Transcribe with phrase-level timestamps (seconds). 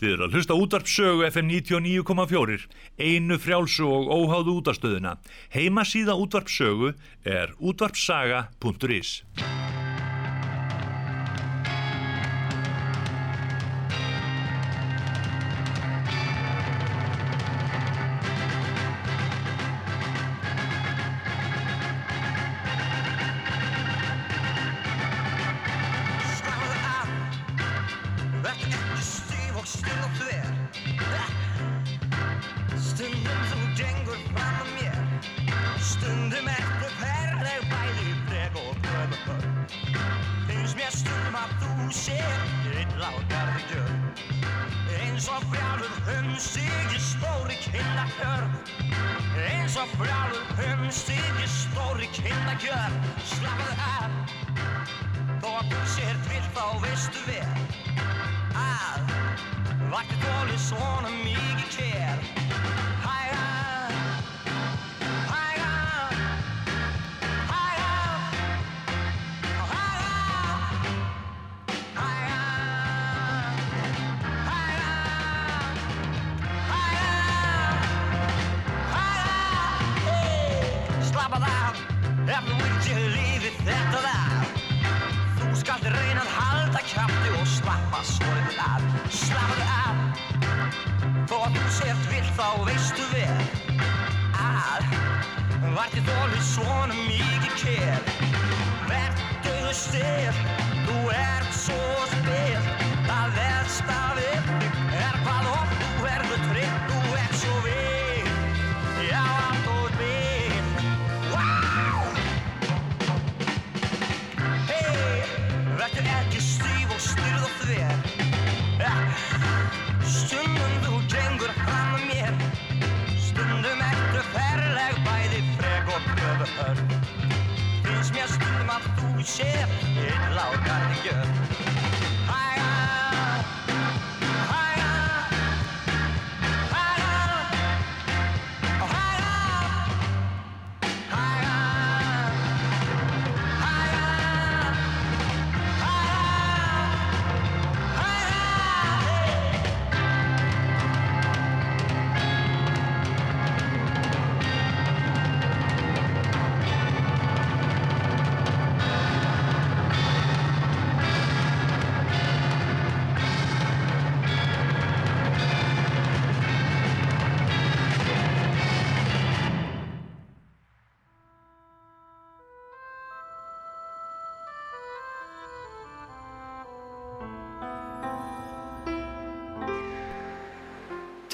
[0.00, 2.62] Þið eru að hlusta útvarpsögu FM 99,4,
[3.04, 5.18] einu frjálsu og óháðu útastöðuna.
[5.52, 6.94] Heima síða útvarpsögu
[7.28, 9.18] er útvarpsaga.is.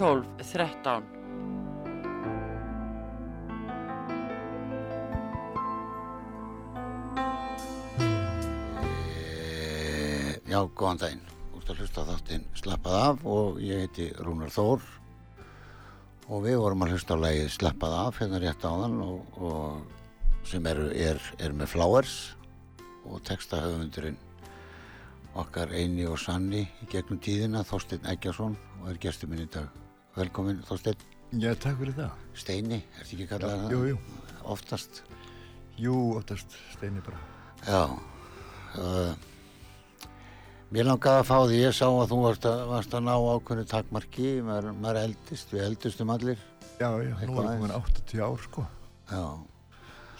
[0.00, 1.02] 12 13
[10.48, 11.20] Já, góðan daginn.
[11.50, 14.88] Þú ert að hlusta á þáttinn Slappað af og ég heiti Rúnar Þór
[16.30, 20.64] og við vorum að hlusta á lægið Slappað af hérna rétt áðan og, og sem
[20.72, 22.16] er, er, er með Flowers
[23.04, 24.16] og textahöfundurinn
[25.36, 29.68] okkar eini og sanni í gegnum tíðina Þorstein Eggjarsson og er gestur minn í dag.
[30.18, 31.08] Velkomin Þorstein.
[31.38, 32.14] Já, takk fyrir það.
[32.34, 33.74] Steini, ertu ekki kallað það?
[33.74, 33.98] Jú, jú.
[34.50, 35.02] Oftast.
[35.78, 37.20] Jú, oftast Steini bara.
[37.66, 37.82] Já.
[38.80, 39.12] Uh,
[40.70, 43.66] Mér langaði að fá því, ég sá að þú varst að, varst að ná ákveðinu
[43.72, 46.44] takmarki, maður, maður eldist, við eldustum allir.
[46.78, 48.66] Já, já, nú er komin 80 ár sko.
[49.10, 49.24] Já.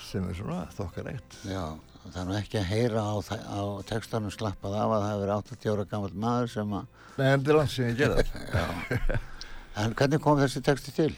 [0.09, 1.39] Sem er svona þokkarætt.
[1.47, 1.63] Já,
[2.03, 3.15] það er nú ekki að heyra á,
[3.47, 7.01] á textanum slappað af að það hefur 80 ára gammal maður sem að...
[7.15, 9.21] Nei, en þetta er langt sem ég gerði það.
[9.77, 11.13] en hvernig kom þessi texti til?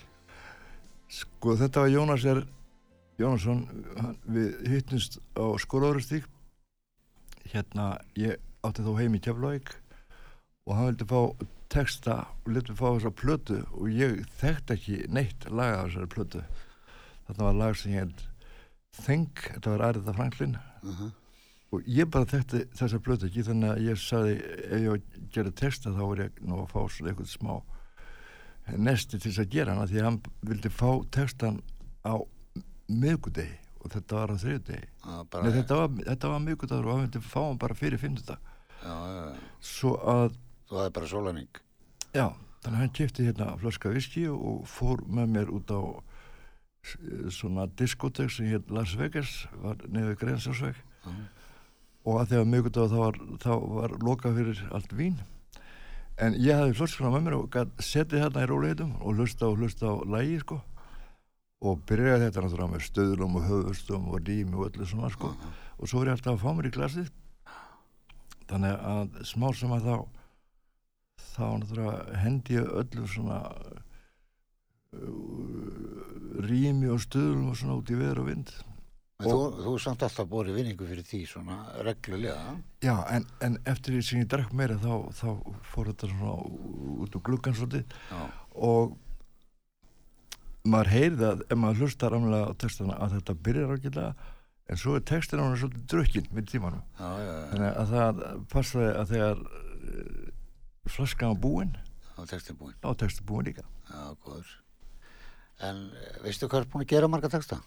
[1.13, 2.45] Sko þetta var Jónas R.
[3.21, 3.67] Jónasson,
[4.25, 6.25] við hittnumst á skólaurastík.
[7.53, 9.75] Hérna, ég átti þá heim í Keflavík
[10.67, 15.49] og hann vildi fá texta og letið fá þessa plötu og ég þekkt ekki neitt
[15.51, 16.43] laga á þessari plötu
[17.27, 18.23] þetta var lag sem ég held
[18.93, 21.13] Think, þetta var Arita Franklin uh -huh.
[21.73, 24.35] og ég bara þekkti þessa plötu ekki þannig að ég sagði
[24.69, 25.03] ef ég
[25.33, 27.55] gerði texta þá var ég nú að fá svona eitthvað smá
[28.79, 31.59] nesti til þess að gera hana því að hann vildi fá textan
[32.07, 32.15] á
[32.93, 34.87] miðgudegi og þetta var á þriðdegi
[35.43, 38.95] Nei, þetta var, þetta var miðgudagur og hann vildi fá hann bara fyrir já.
[39.61, 40.37] svo að,
[40.69, 41.61] Þú hafði bara sólaning.
[42.15, 42.27] já,
[42.63, 45.81] þannig að hann kefti hérna flöska viski og fór með mér út á
[47.31, 50.75] svona diskotek sem hér Las Vegas var nefnir Grensásveg.
[52.03, 53.19] Og að þegar miðgudagur þá var,
[53.77, 55.21] var lokað fyrir allt vín
[56.23, 59.91] en ég hafði flöskuna með mér og setið hérna í róleitum og hlusta og hlusta
[59.91, 60.61] á lægi sko.
[61.63, 65.29] Og byrjaði þetta náttúrulega með stöðlum og höfustum og rými og öllu svona sko.
[65.79, 67.13] Og svo var ég alltaf að fá mér í glasið.
[68.51, 69.97] Þannig að smá sem að þá
[71.33, 73.39] þá náttúrulega hendi ég öllu svona
[74.97, 75.09] uh,
[76.49, 78.49] rými og stöðlum og svona út í veður og vind
[79.25, 82.57] þú, þú samt alltaf borið vinningu fyrir því svona reglulega.
[82.85, 85.29] Já, en, en eftir því sem ég drakk meira þá, þá
[85.73, 86.37] fór þetta svona
[87.05, 87.97] út úr gluggan svolítið
[88.69, 88.97] og
[90.63, 94.31] maður heyrði að ef maður hlustar amlega á textana að þetta byrjar ágætlega
[94.71, 97.47] en svo er textin á hann svolítið drukkinn með tímanum já, já, já.
[97.51, 98.21] þannig að það
[98.53, 100.29] passaði að þegar uh,
[100.95, 101.73] flaskan var búin
[102.13, 102.79] þá er textin búinn.
[102.85, 104.51] var textin búin líka Já, góður.
[105.63, 107.59] En eh, veistu hvað er búin að gera marga texta?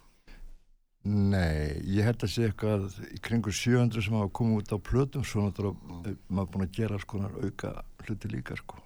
[1.05, 5.25] Nei, ég held að sé eitthvað í kringu 700 sem hafa komið út á plötum
[5.27, 7.75] svo náttúrulega er maður búin að gera skonar auka
[8.07, 8.81] hluti líka sko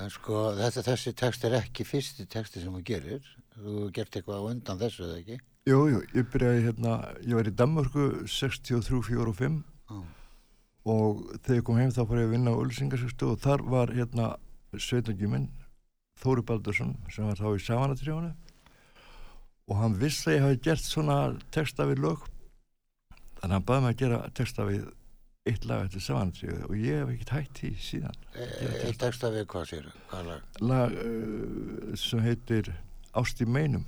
[0.00, 3.26] En sko, þetta, þessi text er ekki fyrsti texti sem þú gerir.
[3.52, 5.36] Þú gert eitthvað undan þessu, eða ekki?
[5.68, 9.58] Jú, jú, ég byrjaði hérna, ég var í Danmörku 63, 4 og 5
[9.92, 9.98] Já.
[10.94, 13.92] og þegar ég kom heim þá fór ég að vinna á Ulsingarsökstu og þar var
[13.94, 14.30] hérna
[14.74, 15.50] sveitungi minn,
[16.22, 18.32] Þóri Baldursson sem var þá í Savanatrjónu
[19.68, 21.16] og hann vissi að ég hafi gert svona
[21.54, 22.24] texta við lög
[23.38, 24.84] þannig að hann baði mig að gera texta við
[25.50, 28.46] eitt lag eftir Savanatrjónu og ég hef ekkert hætt í síðan E,
[28.86, 29.88] Eitt texta við hvað sér?
[30.10, 30.44] Hvað lag?
[30.62, 32.70] lag uh, sem heitir
[33.12, 33.82] Ást í meinum,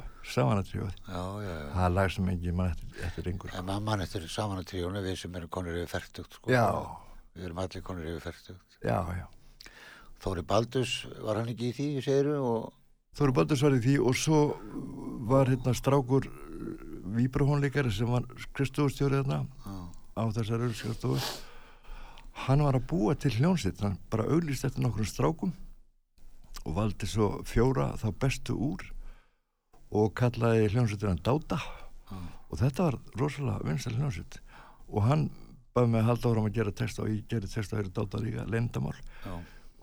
[1.41, 1.53] já.
[1.73, 5.00] það er lag sem engin mann eftir, eftir yngur En mann eftir saman að tríónu,
[5.06, 6.53] við sem erum konur yfir færtugt, sko.
[7.32, 8.77] Við erum allir konur yfir færtugt.
[10.20, 10.93] Þóri Baldus,
[11.25, 12.69] var hann ekki í því, segiru, og
[13.15, 14.39] Þóri Baldur svarði því og svo
[15.31, 16.27] var hérna strákur
[17.15, 19.77] výbruhónleikari sem var skristofustjóri þarna já,
[20.19, 21.21] á þessar skristofu
[22.45, 25.55] hann var að búa til hljónsitt hann bara auglýst eftir nokkrum strákum
[26.65, 28.83] og valdi svo fjóra þá bestu úr
[29.95, 31.61] og kallaði hljónsittina Dáta.
[32.51, 34.41] Og þetta var rosalega vinsal hljónsitt
[34.91, 35.29] og hann
[35.75, 38.47] baði mig að halda áram að gera texta og ég gerði texta fyrir Dáta líka,
[38.51, 39.35] lendamál já.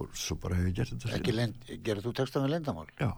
[0.01, 2.87] Og svo bara hef ég gert þetta Ekki lend, gerir þú texta með lendamál?
[2.99, 3.11] Já,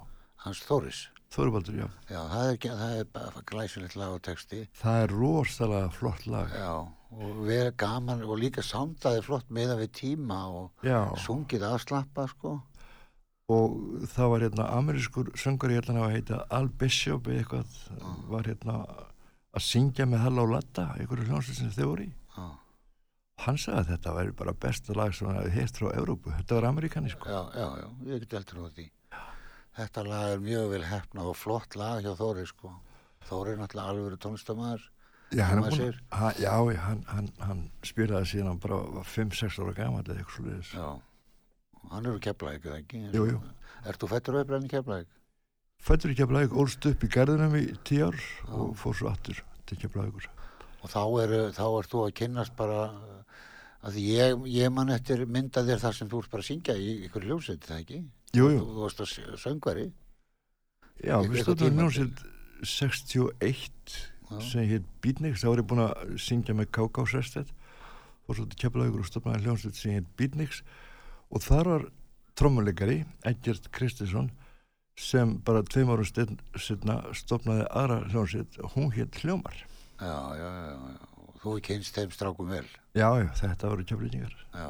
[0.46, 1.06] Hans Þóris.
[1.34, 4.60] Þóri Baldur, já Já, það er, það er bara glæsilegt lag og texti.
[4.78, 6.52] Það er rosalega flott lag.
[6.54, 6.74] Já,
[7.14, 12.60] og við gaman og líka samdaði flott meðan við tíma og Já, sungið afslappa, sko.
[13.54, 13.74] og
[14.14, 17.74] það var hérna amerískur söngur hérna að heita Al Bishop eitthvað
[18.30, 18.78] var hérna
[19.54, 21.28] að syngja með Halla og Latta, einhverju
[21.86, 22.12] voru í.
[22.38, 22.46] Já,
[23.42, 26.34] Hann sagði að þetta væri bara besta lag sem hann hefði heilt frá Evrópu.
[26.38, 27.30] Þetta var ameríkani sko.
[27.30, 28.90] já, já, já, ég get heldur á því.
[29.74, 32.76] Þetta lag er mjög vel hefnað og flott lag hjá Þóri, sko.
[33.26, 34.86] Þóri er náttúrulega alvöru tónlistamæður.
[35.34, 35.98] Já, hann, er segir.
[36.14, 36.54] hann, já,
[36.84, 40.74] hann, hann, hann spilaði síðan hann bara var 5-6 ára gammal eða eitthvað svo leiðis.
[40.78, 43.02] Já, hann eru keflaðið, eða ekki?
[43.18, 43.42] Jú, jú.
[43.90, 45.10] Ert þú fættur og uppræðin keflaðið?
[45.84, 48.20] Fættur í Keflavík, ólst upp í garðinum í 10 ár
[48.56, 50.30] og fór svo aftur til Keflavíkur.
[50.80, 52.78] Og þá er, þá er þú að kynnast bara
[53.84, 56.92] að ég, ég man eftir mynda þér þar sem þú ert bara að syngja í
[57.08, 58.00] ykkur hljómsveit, það ekki?
[58.34, 58.60] Jú, jú.
[58.64, 59.86] Þú, varst að s- söngvari.
[61.04, 62.22] Já, við stóðum mjónsild
[62.64, 63.98] 61
[64.42, 67.04] sem hétt Beatniks, þá var ég búin að syngja með K.K.
[67.12, 67.52] Sestet
[68.24, 70.64] og svo til Keflavíkur og stofnaði hljónsild sem hétt Beatniks
[71.30, 71.86] og þar var
[72.40, 74.32] trommuleikari, Eggert Kristinsson
[74.98, 78.00] sem bara tveim árum setna stofnaði aðra
[78.64, 79.60] og hún hétt Hljómar.
[80.00, 81.13] Já, já, já, já.
[81.44, 82.66] Þú kynst þeim strákum vel.
[82.96, 84.36] Já, já, þetta voru keflingar.
[84.56, 84.68] Já.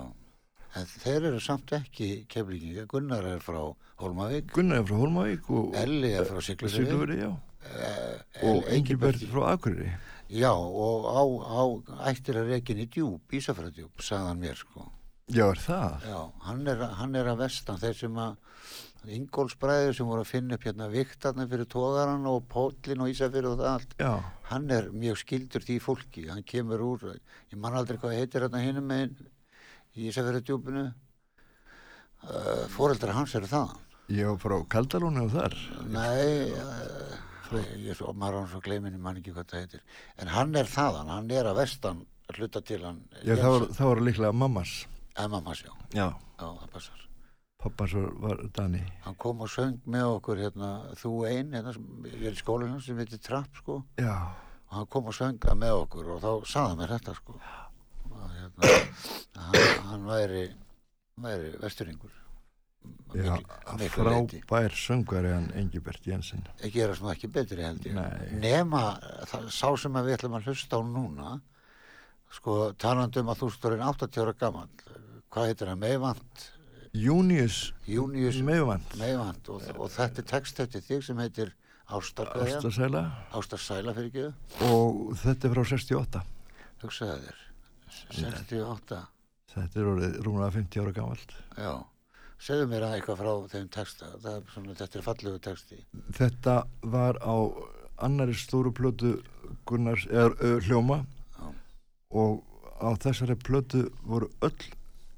[0.73, 2.73] En þeir eru samt ekki keflingi.
[2.89, 3.59] Gunnar er frá
[4.01, 7.19] Hólmavík, Gunnar er frá Hólmavík og Elli er frá Siglufjörði.
[7.21, 7.29] Já.
[7.63, 9.91] Eh, Og Engibert frá Akureyri.
[10.33, 11.61] Já, og á, á
[12.09, 14.87] ættir að rekin í djúb, Ísafræðdjúb, sagði hann mér, sko.
[15.29, 16.07] Já, er það?
[16.09, 18.33] Já, hann er, hann er að vestan, þeir sem að
[19.11, 23.59] Ingólfsbræður sem voru að finna upp hérna viktarna fyrir tógaran og pótlin og Ísafjörð og
[23.59, 23.95] það allt.
[23.99, 24.13] Já,
[24.53, 27.05] Hann er mjög skildur því fólki, hann kemur úr,
[27.51, 29.15] ég man aldrei hvað heitir hérna hinum meginn
[29.97, 30.85] í Ísafjörðdjúbinu.
[32.23, 33.73] Uh, Fóreldrar hans eru það.
[34.13, 35.55] ég var frá Kaldalónu og þar.
[35.91, 39.83] Nei, uh, ég er svo, maður á hans og gleiminni, man ekki hvað það heitir.
[40.23, 43.01] En hann er þaðan, hann er að vestan að hluta til hann.
[43.23, 44.75] Já, það var, það var líklega mammas.
[45.19, 46.07] Emma Mass, já, Já.
[46.39, 47.01] já, það passar.
[47.63, 48.81] Pappa svo var Dani.
[49.05, 51.75] Hann kom og söng með okkur hérna, þú einn, hérna,
[52.13, 53.81] ég í skólanum sem heitir Trapp sko.
[54.01, 54.17] Já,
[54.69, 57.37] og hann kom og sönga með okkur og þá saði mér þetta sko.
[58.11, 58.73] Og hérna,
[59.37, 60.43] hann, hann væri
[61.21, 62.19] væri vesturingur
[63.13, 63.37] já
[63.89, 66.43] frábær söngvari hann Engibert Jensen.
[66.59, 67.93] Ekki gerast nú ekki betri held ég.
[67.95, 68.39] Nei.
[68.41, 68.97] nema
[69.29, 71.29] það, sá sem að við ætlum að hlusta á núna
[72.33, 74.67] sko talandi um að þú stórin 80 ára gammal
[75.29, 76.47] hvað heitir hann, Meivand
[76.93, 78.37] Június
[79.01, 81.53] Meivand og, og þetta er text eftir þig sem heitir
[83.33, 84.25] Ástarsæla fyrir ekki?
[84.67, 86.21] Og þetta er frá 68
[86.83, 87.41] hugsaðu þér.
[88.19, 88.99] 68
[89.55, 91.35] þetta er orðið rúmlega 50 ára gamalt.
[91.57, 91.73] Já.
[92.43, 94.11] Segðu mér að eitthvað frá þeim texta.
[94.19, 95.81] Er svona, þetta er fallegu texti.
[96.19, 96.55] Þetta
[96.93, 97.35] var á
[98.05, 99.15] annari stóru plötu
[99.69, 101.01] Gunnars, eða ö, hljóma.
[101.39, 101.49] Já.
[102.21, 102.41] og
[102.83, 104.71] á þessari plötu voru öll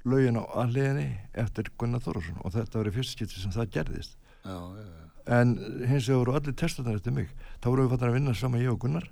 [0.06, 1.08] lögin á aðliðinni
[1.42, 4.18] eftir Gunnar Þórásson og þetta var í fyrst skipti sem það gerðist.
[4.46, 5.06] Já, já, já.
[5.38, 5.54] en
[5.90, 7.32] hins vegar voru allir testarnar eftir mig.
[7.60, 9.08] Þá vorum við fattar að vinna saman ég og Gunnar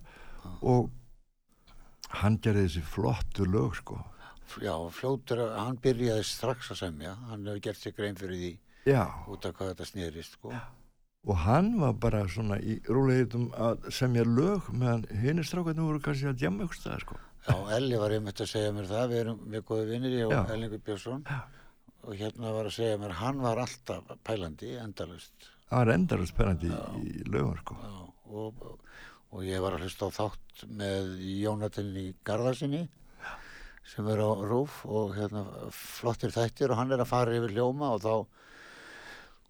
[0.63, 0.91] og
[2.21, 3.99] hann gerði þessi flottu lög sko.
[4.63, 7.17] Já fljótur að hann byrjaði strax að semja.
[7.31, 8.53] Hann hefur gert sér grein fyrir því
[9.33, 10.53] út af hvað þetta snerist sko.
[11.25, 16.29] Og hann var bara svona í rúleitum að semja lög meðan hinni strákarnir voru kannski
[16.31, 17.19] að djama ykkur staðar sko.
[17.45, 19.09] Já, Elli var einmitt að segja mér það.
[19.11, 20.45] Við erum við góði vinnir, ég og Já.
[20.55, 21.41] Ellingur Björnsson Já.
[22.05, 26.71] og hérna var að segja mér hann var alltaf pælandi, endalust það var endalega spennandi
[26.71, 27.77] í, í lögum sko.
[27.83, 27.95] Já,
[28.41, 28.67] og,
[29.35, 32.85] og ég var að hlusta á þátt með Jónatan í Garðarsinni
[33.85, 37.91] sem er á Rúf og hérna flottir þættir og hann er að fara yfir hljóma
[37.97, 38.15] og þá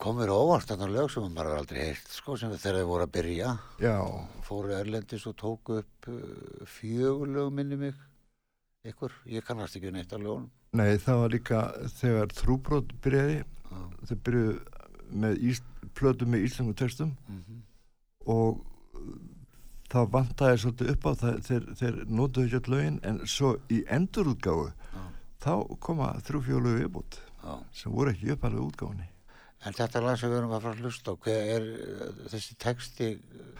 [0.04, 3.14] komur óvart þarna lög sem maður har aldrei heyrt sko sem þegar þeir voru að
[3.14, 3.52] byrja.
[3.80, 3.96] Já,
[4.44, 7.94] fóru Erlendis og tóku upp uh, fjögulög minni mig.
[8.84, 10.50] Ykkur, ég kannast ekki neitt af lögunum.
[10.76, 11.60] Nei það var líka
[11.96, 13.38] þegar þrúbrót byrjaði.
[13.70, 13.78] Já.
[14.10, 14.56] þau byrjuðu
[15.24, 15.62] með ís,
[15.96, 17.16] plötu með íslengu textum.
[17.28, 17.62] Mhm.
[18.24, 18.62] og
[19.92, 23.82] það vantaði svolítið upp á það þeir, þeir notuðu ekki all lögin en svo í
[23.96, 25.02] endurútgáfu Já.
[25.44, 25.52] þá
[25.84, 27.18] koma þrjú fjólu viðbútt
[27.76, 29.10] sem voru ekki uppalega útgáfunni
[29.64, 32.58] En þetta lag sem við erum að fara að hlusta á, hver er uh, þessi
[32.60, 33.14] texti,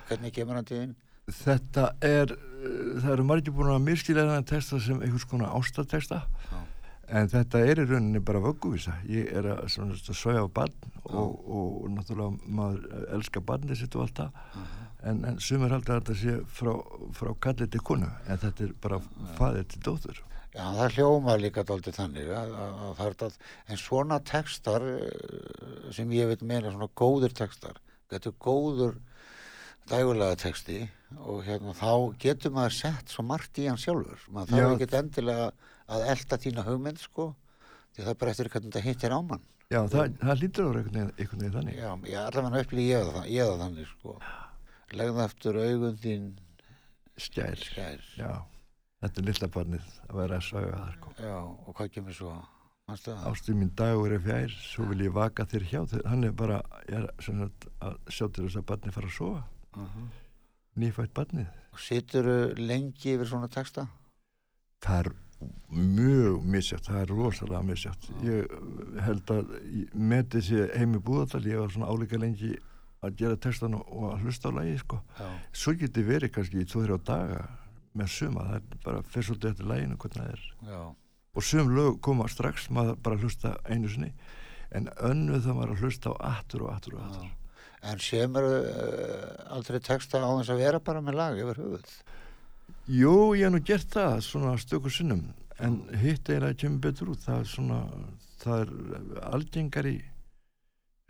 [0.09, 0.95] hvernig kemur hann til þín?
[1.33, 6.21] þetta er uh, það eru margir búin að miskila þennan texta sem einhvers konar ástateksta
[6.51, 6.59] Já.
[7.21, 11.39] en þetta er í rauninni bara vögguvísa ég er að, að svæja á barn og,
[11.49, 14.75] og, náttúrulega maður elskar barnið sitt og allt það
[15.09, 16.73] en, en sumir haldur að þetta sé frá,
[17.17, 19.01] frá kallið til konu en þetta er bara
[19.39, 20.23] faðið til dóttur.
[20.55, 23.39] Já, það hljóma líka dálítið þannig að, að, að er
[23.75, 27.81] en svona textar eh, sem ég veit meina svona góðir textar,
[28.13, 29.01] þetta er góður
[29.91, 30.85] dægulega texti
[31.19, 35.51] og hérna þá getur maður sett svo margt í hann sjálfur, maður þarf ekki endilega
[35.91, 37.33] að elda tína hugmynd sko,
[37.95, 39.45] því það er bara eftir hvernig þetta hittir á mann.
[39.75, 41.77] já, það, það lítur á einhvern veginn, þannig.
[41.83, 41.91] Já,
[42.23, 42.89] allavega upplýði
[43.35, 44.17] ég það þannig sko,
[44.93, 46.27] legða eftir augun þín
[47.17, 48.03] skær, skær.
[49.01, 51.15] þetta er lilla barnið að vera að svæja það sko.
[51.23, 52.35] Já, og hvað kemur svo?
[52.85, 53.27] Manstu það?
[53.31, 56.59] ástu mín dagur er fjær svo vil ég vaka þér hjá þér hann er bara
[56.91, 57.47] ég er svona
[57.81, 60.05] að sjá til þess að barnið fara að sofa Uh
[60.75, 62.27] nýfætt barnið Og situr
[62.59, 63.87] lengi yfir svona texta?
[64.83, 65.09] það er
[65.71, 71.47] mjög misjátt, það er rosalega misjátt ég uh, held að ég meti sér heimi búðardal
[71.47, 72.57] ég var svona álíka lengi
[73.05, 75.01] að gera textan og, að hlusta á lagi sko.
[75.53, 77.45] Svo geti verið kannski í 2-3 daga
[77.95, 80.81] með suma, það er bara fyrir svolítið eftir læginu hvernig það er Já.
[81.35, 84.11] og sum lög koma strax, maður bara hlusta einu sinni
[84.75, 87.33] en önnu það maður að hlusta á aftur og aftur og aftur
[87.85, 91.91] En semur uh, aldrei texta á þess að vera bara með lag yfir höfuð?
[92.89, 95.27] Jú, ég hef nú gert það svona stökur sinnum
[95.63, 97.81] en hitt eiginlega kemur betur út það er svona,
[98.43, 98.73] það er
[99.31, 99.95] algengari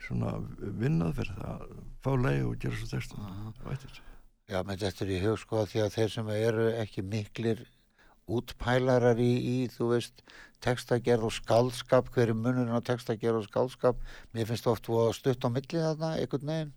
[0.05, 0.33] svona
[0.81, 1.63] vinnaðferð að
[2.05, 4.01] fá leið og gera svo textum á eftir.
[4.45, 7.63] Já, menn þetta er í hug sko því að þeir sem eru ekki miklir
[8.25, 10.21] útpælarar í, í þú veist,
[10.65, 14.01] textagerð og skaldskap, hver er munurinn á textagerð og skaldskap?
[14.33, 16.73] Mér finnst oft voða stutt á milli þarna, einhvern veginn.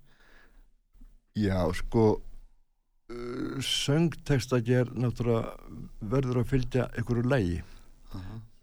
[1.38, 5.56] Já, sko uh, söngteksta ger náttúrulega
[6.00, 7.60] verður að fylgja einhverju lægi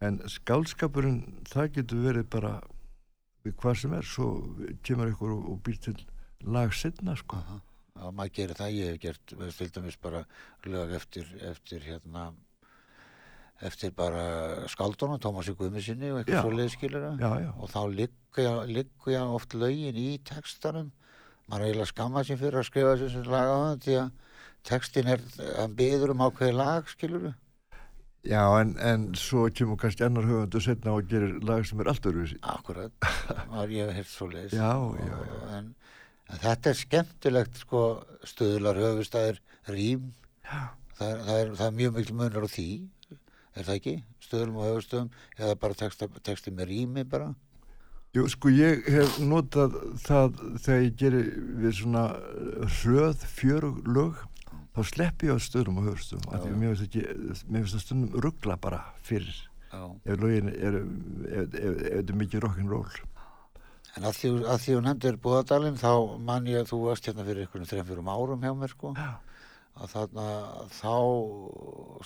[0.04, 2.54] en skálskapurinn það getur verið bara
[3.54, 4.28] hvað sem er svo
[4.86, 5.96] kemur einhver og, og býr til
[6.46, 7.40] lag setna sko.
[7.96, 10.26] Já, maður gerir það, ég hef gert, til dæmis bara
[10.68, 12.26] lög eftir, eftir hérna,
[13.64, 16.52] eftir bara skaldunum, Tómasi Guðminsinni og eitthvað svo
[17.46, 20.92] já, og þá liggja, liggja oft lögin í textanum.
[21.46, 24.14] Maður er eiginlega skammað sér fyrir að skrifa þessu lag á það því að
[24.66, 25.26] textin er,
[25.62, 27.28] hann byður um ákveði lag skilur
[28.26, 32.08] Já, en, en svo kemur kannski annar höfundu setna og gerir lag sem er allt
[32.10, 32.40] öruvísi.
[32.42, 32.94] Akkurat,
[33.52, 34.56] var ég hef hirt svo leiðis.
[34.58, 35.42] Já, já, já.
[35.60, 35.70] En,
[36.32, 37.84] en þetta er skemmtilegt, sko,
[38.26, 40.10] stöðlar, höfustæðir, rým.
[40.42, 40.74] Já.
[40.96, 42.70] Það er, það, er, það er mjög mikil munur á því,
[43.54, 43.96] er það ekki?
[44.26, 47.34] Stöðlum og höfustöðum, eða bara texta, texti með rými bara.
[48.16, 49.74] Jú, sko, ég hef notað
[50.06, 51.26] það þegar ég gerir
[51.60, 52.06] við svona
[52.80, 54.22] hröð fjörug lög,
[54.76, 58.58] þá slepp ég á stöðlum og höfustöðum, af því að mér finnst það stundum ruggla
[58.62, 59.36] bara fyrir,
[59.72, 59.82] Já.
[60.06, 62.98] ef lögin er, ef, þetta er mikið rock'n'roll.
[63.96, 67.24] En að því, að því þú nefndir Búðardalinn, þá man ég að þú varst hérna
[67.28, 68.92] fyrir einhvern þreim fyrir árum hjá mér, sko.
[69.00, 69.14] Já.
[69.76, 70.26] Að þarna,
[70.72, 70.92] þá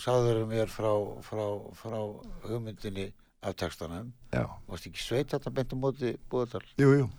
[0.01, 0.89] sagður mér frá,
[1.25, 1.43] frá,
[1.77, 1.97] frá
[2.45, 3.07] hugmyndinni
[3.45, 4.11] af textanum.
[4.33, 6.65] Já, Varst ekki sveit þetta bentum móti Búðardal?
[6.81, 7.09] jú, jú,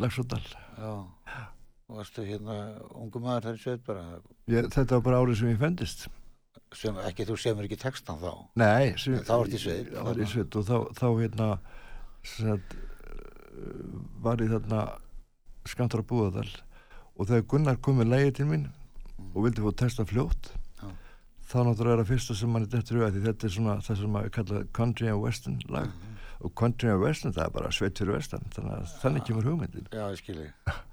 [0.00, 0.40] Lagsódal.
[1.92, 1.98] Já.
[1.98, 2.56] Varstu hérna
[2.96, 4.02] ungu maður þar í sveit bara?
[4.48, 6.08] Ég, þetta var bara árið sem ég fendist.
[6.72, 8.30] Sem, ekki þú semur ekki textan þá?
[8.56, 10.28] Nei, sem, þá ertu í sveit, Já, var þarna.
[10.32, 11.48] sveit og þá, þá hérna
[12.24, 12.76] sagt,
[13.52, 14.84] uh, var ég þarna
[15.68, 16.48] skamtur á Búðardal
[17.12, 18.64] og þegar Gunnar kom með lægi til mín
[19.34, 20.48] og vildi fá testa fljótt
[20.80, 20.88] Já.
[21.52, 23.76] þá náttúrulega er það fyrsta sem mann er dettur í huga, því þetta er svona
[23.84, 25.92] það sem maður kalla country and western lag
[26.42, 29.92] og country and western það er bara sveit fyrir vestan þannig að þannig kemur hugmyndin
[29.92, 30.48] Já, ég skilji.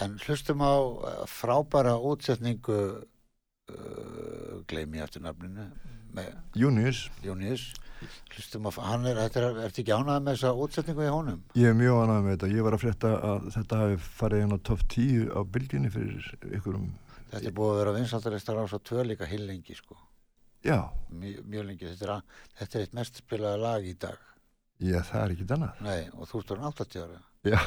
[0.00, 5.68] En hlustum á eh, frábæra útsetningu uh, gleymi ég eftir nafninu
[6.58, 7.74] Június, Jóníus
[8.32, 11.42] hlustum á, hann er, þetta er, ertu ekki ánægð með þessa útsetningu í honum?
[11.54, 12.48] ég er mjög ánægð með þetta.
[12.56, 16.30] Ég var að frétta að þetta hafi farið inn á topp 10 á bylginni fyrir
[16.58, 16.88] ykkurum
[17.30, 19.94] Þetta er búið að vera vinsaldalistar á svo tvö líka hill lengi sko,
[20.66, 20.80] já,
[21.14, 21.92] mjög, mjög lengi.
[21.92, 24.24] Þetta er, þetta er eitt mest spilaða lag í dag.
[24.80, 25.84] Já, það er ekki annað.
[25.86, 27.22] Nei, og þú stóðum 80 ára.
[27.46, 27.60] Já,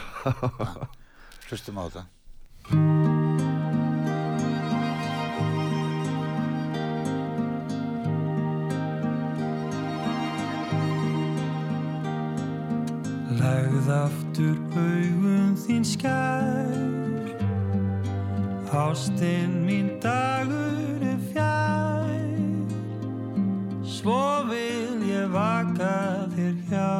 [1.47, 2.03] hlustum á þetta
[2.63, 2.79] Legð
[13.91, 16.71] aftur augun þín skær.
[18.71, 22.39] Ástinn mín dagur er fjær.
[23.83, 26.95] Svo vil ég vaka þér hjá.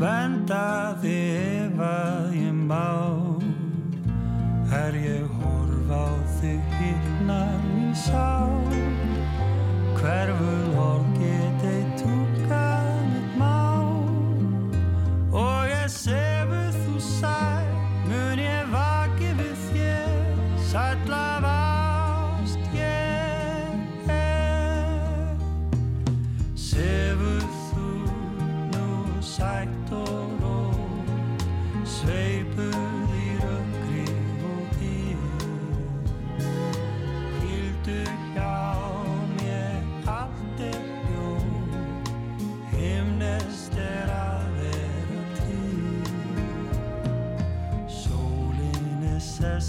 [0.00, 3.19] Venda þig ef að ég má
[4.70, 6.06] Er ég horf á
[6.38, 8.59] þig hittnar mín sá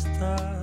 [0.05, 0.60] er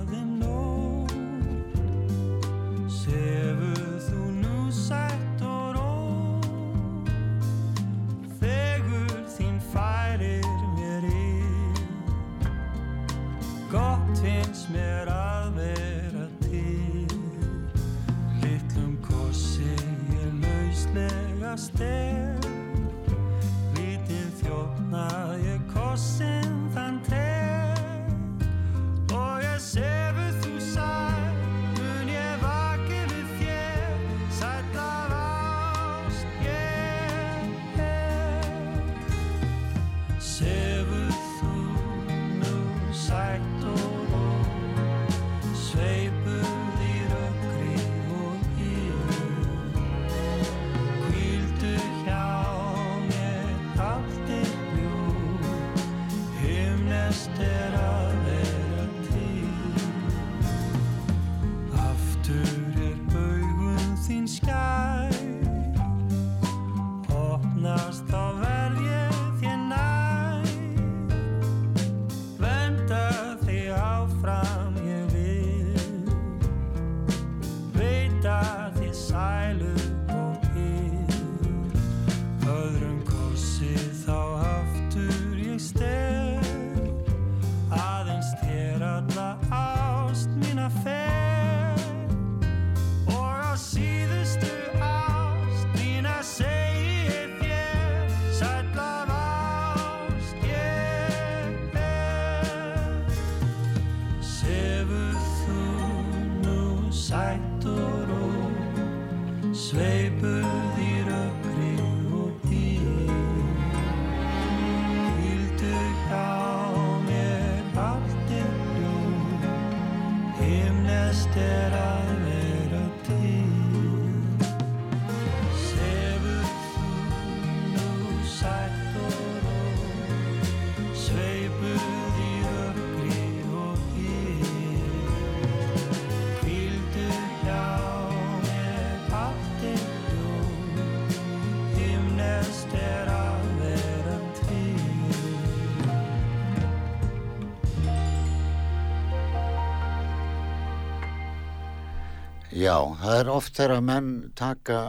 [152.69, 154.79] Já, það er oft þegar menn taka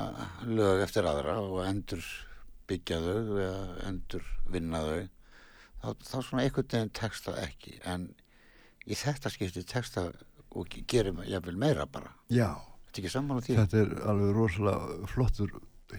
[0.44, 2.04] lög eftir aðra og endur
[2.68, 4.98] byggja þau eða endur vinna þau
[5.80, 7.78] þá, þá svona einhvern veginn texta ekki.
[7.88, 8.10] En
[8.84, 10.10] í þetta skipti texta
[10.50, 12.12] og ge- gerir jafnvel meira bara.
[12.28, 12.50] Já,
[12.92, 15.52] Þetta er er alveg rosalega flottur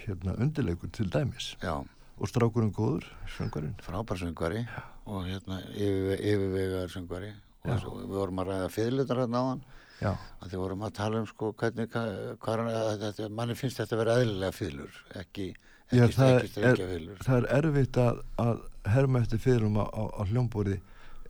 [0.06, 1.54] hérna undirleikur til dæmis.
[1.64, 4.66] Já, og strákurinn góður, söngarinn frábær söngvari
[5.08, 7.32] og hérna yfir, yfirvegar söngvari.
[7.66, 11.52] Og við vorum að ræða fyrirlutar hérna Já, að þið vorum að tala um sko
[11.58, 15.52] hvernig, þetta, manni finnst þetta að vera eðlilega fyrirlur ekki,
[15.92, 20.80] ekki, strengja fyrirlur það er erfitt að, að herma eftir fyrirum á, á, á hljómbúri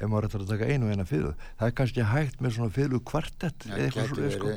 [0.01, 3.05] ef maður ætlar að taka einu eina fyrir það er kannski hægt með svona fyrir
[3.11, 4.55] kvartett eða eitthvað svona sko,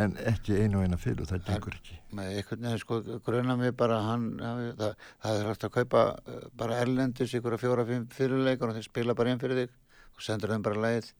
[0.00, 1.98] en ekki einu eina fyrir, það gengur ekki.
[2.16, 6.38] Með einhvern veginn sko gruna mig bara hann, það, það er hægt að kaupa uh,
[6.62, 9.74] bara erlendis ykkur að fjóra, fimm fyrirleikur og þeir spila bara einn fyrir þig
[10.16, 11.10] og sendur þeim bara leið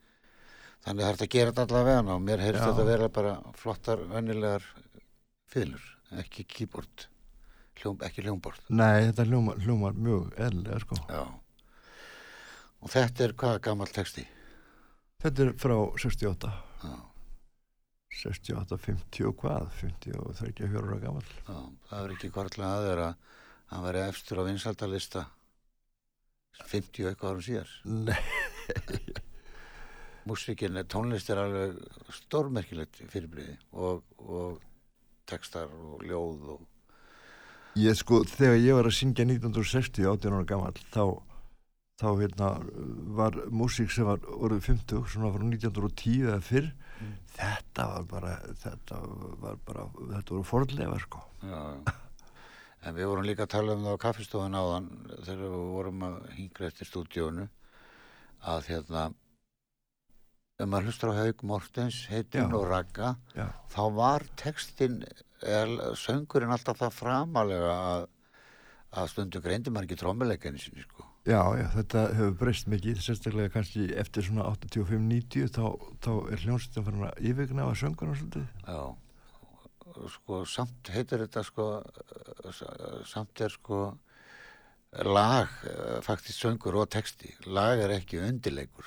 [0.82, 4.04] þannig er hægt að gera þetta allavega og mér heyrst þetta að vera bara flottar
[4.10, 4.66] vennilegar
[5.52, 5.88] fyrirlur
[6.22, 7.08] ekki keyboard
[7.82, 10.98] Hljóm, ekki hljómbord Nei, þetta hljómar, hljómar mjög eðlilega sko.
[11.08, 11.22] Já.
[12.82, 14.22] Og þetta er hvað gammal texti?
[15.22, 16.94] Þetta er frá 68 já,
[18.22, 19.68] 68, 50 og hvað?
[19.80, 21.58] 50 og 34 ára gammal já,
[21.90, 23.10] það er ekki kvartlega að þeirra
[23.72, 25.26] hann væri efstur á vinsaldalista
[26.68, 27.76] 50 og eitthvað árum síðar.
[27.88, 28.18] Nei,
[30.28, 31.78] músíkin, tónlist er alveg
[32.18, 34.60] stórmerkilegt fyrirbriði og, og
[35.28, 36.68] textar og ljóð og
[37.80, 41.04] ég sko þegar ég var að syngja 1960 18 ára gammal þá
[42.02, 42.50] þá hérna
[43.16, 46.70] var músík sem var orðið 50 svona frá 1910 eða fyrr.
[47.02, 47.14] Mm.
[47.34, 48.32] þetta var bara
[48.62, 48.98] þetta
[49.42, 51.22] var bara, þetta voru forðlega sko.
[51.42, 51.62] Já,
[52.86, 54.88] en við vorum líka að tala um það á kaffistofun áðan
[55.24, 57.48] þegar við vorum að hingra eftir stúdíónu
[58.52, 59.08] að hérna
[60.62, 62.56] ef maður hlustar á Haug Mortens heitin Já.
[62.56, 65.00] og Ragga já, þá var textin
[65.42, 68.04] eða söngurinn alltaf það framalega að,
[68.94, 71.08] að stundum greindi maður ekki trommuleikani sinni sko.
[71.22, 75.66] Já, já, þetta hefur breyst mikið sérstaklega kannski eftir svona 85-90 þá,
[76.02, 78.48] þá er hljónstum farin að yfirgna að söngur svolítið.
[78.66, 78.80] Já,
[79.92, 81.68] og sko samt heitir þetta sko,
[83.06, 83.84] samt er sko
[85.06, 88.84] lag, eh, faktisk söngur og texti, lag er ekki undirleikur.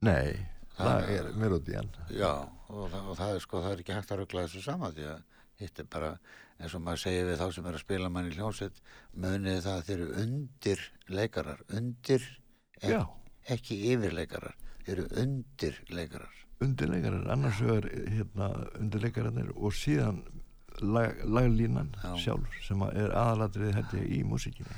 [0.00, 0.46] nei,
[0.84, 2.32] Það- er melodían Já,
[2.68, 5.22] og, og það er sko, það er ekki hægt að ruggla þessu sama því að
[5.60, 6.10] hitt er bara,
[6.60, 8.78] eins og maður segir við þá sem er að spila mann í hljómsveit,
[9.12, 12.28] munið það að þeir eru undir leikarar, undir,
[12.80, 13.00] já,
[13.52, 14.54] ekki yfirleikarar,
[14.86, 16.36] þeir eru undir leikarar.
[16.60, 18.48] undirleikarar, annars vegar hérna,
[18.80, 20.22] undirleikararnir og síðan
[20.80, 22.10] lag, laglínan Já.
[22.24, 24.76] sjálf sem er aðalatrið ég í músíkinni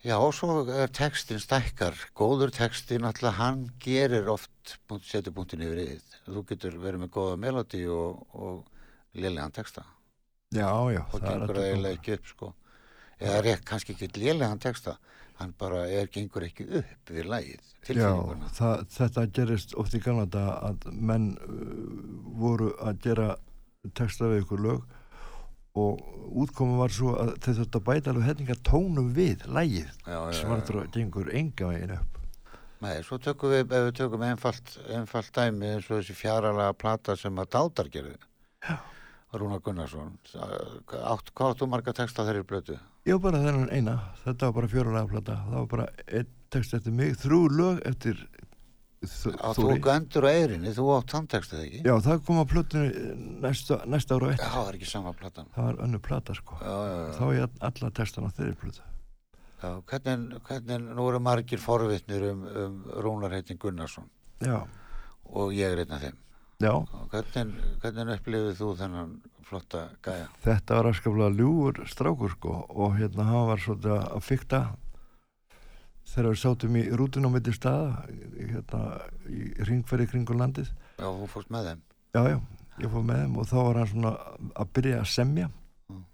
[0.00, 5.82] Já, og svo er textin stækkar, góður textin, alltaf hann gerir oft, setur punktin yfir
[5.82, 6.20] yfir.
[6.24, 8.62] Þú getur verið með góða melodi og, og
[9.12, 9.84] lélegan texta.
[10.54, 12.54] já, já, Og gengur eiginlega ekki upp, sko.
[13.20, 14.96] Eða rétt, kannski ekki lélegan texta,
[15.36, 18.48] hann bara er, gengur ekki upp við lagið, Já, tilfinninguna.
[18.56, 21.52] það, þetta gerist oft í daga að menn uh,
[22.40, 23.28] voru að gera
[23.92, 24.82] texta við ykkur lög
[25.78, 26.00] og
[26.42, 29.92] útkomu var svo að þeir þurftu að bæta alveg hellinga tónum við lægið
[30.34, 32.16] sem var þetta gengur enga veginn upp
[32.80, 37.12] Nei, svo tökum við, ef við tökum einfalt, einfalt dæmi eins og þessi fjaralega plata
[37.12, 38.14] sem að Dátar gerði.
[38.64, 38.78] Já.
[39.36, 40.14] Rúnar Gunnarsson.
[40.32, 42.78] Átt, hvað áttu marga texta þeirri blötu?
[43.04, 46.96] Já, bara þennan eina, þetta var bara fjóralega plata það var bara einn text eftir
[46.96, 48.18] mig þrjú lög eftir
[49.00, 49.80] Þ- Áttu Þóri.
[49.80, 51.78] göndur á eyrinni, þú átt textið ekki?
[51.88, 52.90] Já, það kom á plötunni
[53.40, 55.46] næsta, næsta ára og Já, eftir það er ekki sama platan.
[55.54, 57.14] það var önnu plata sko Já, já, já.
[57.16, 58.82] þá ég alla textana þeirri plötu
[59.62, 64.04] já hvernig, hvernig, nú eru margir forvitnir um, um Rúnar heitin Gunnarsson
[64.44, 64.66] Já,
[65.32, 66.16] og ég er einn af þeim.
[66.60, 69.16] já Og hvernig, hvernig upplifið þú þennan
[69.48, 70.28] flotta gæja?
[70.44, 74.62] þetta var aðskaplega ljúfur strákur sko og hérna hann var svolítið að fykta
[76.10, 78.04] þegar við sátum í rútun á milli staða
[78.36, 78.80] hérna
[79.30, 80.70] í ringferði kringur landið.
[80.98, 81.82] Já, þú fórst með þeim.
[82.16, 82.38] já já,
[82.82, 84.14] ég fór með þeim og þá var hann svona
[84.54, 85.50] að byrja að semja.
[85.90, 86.06] Mm.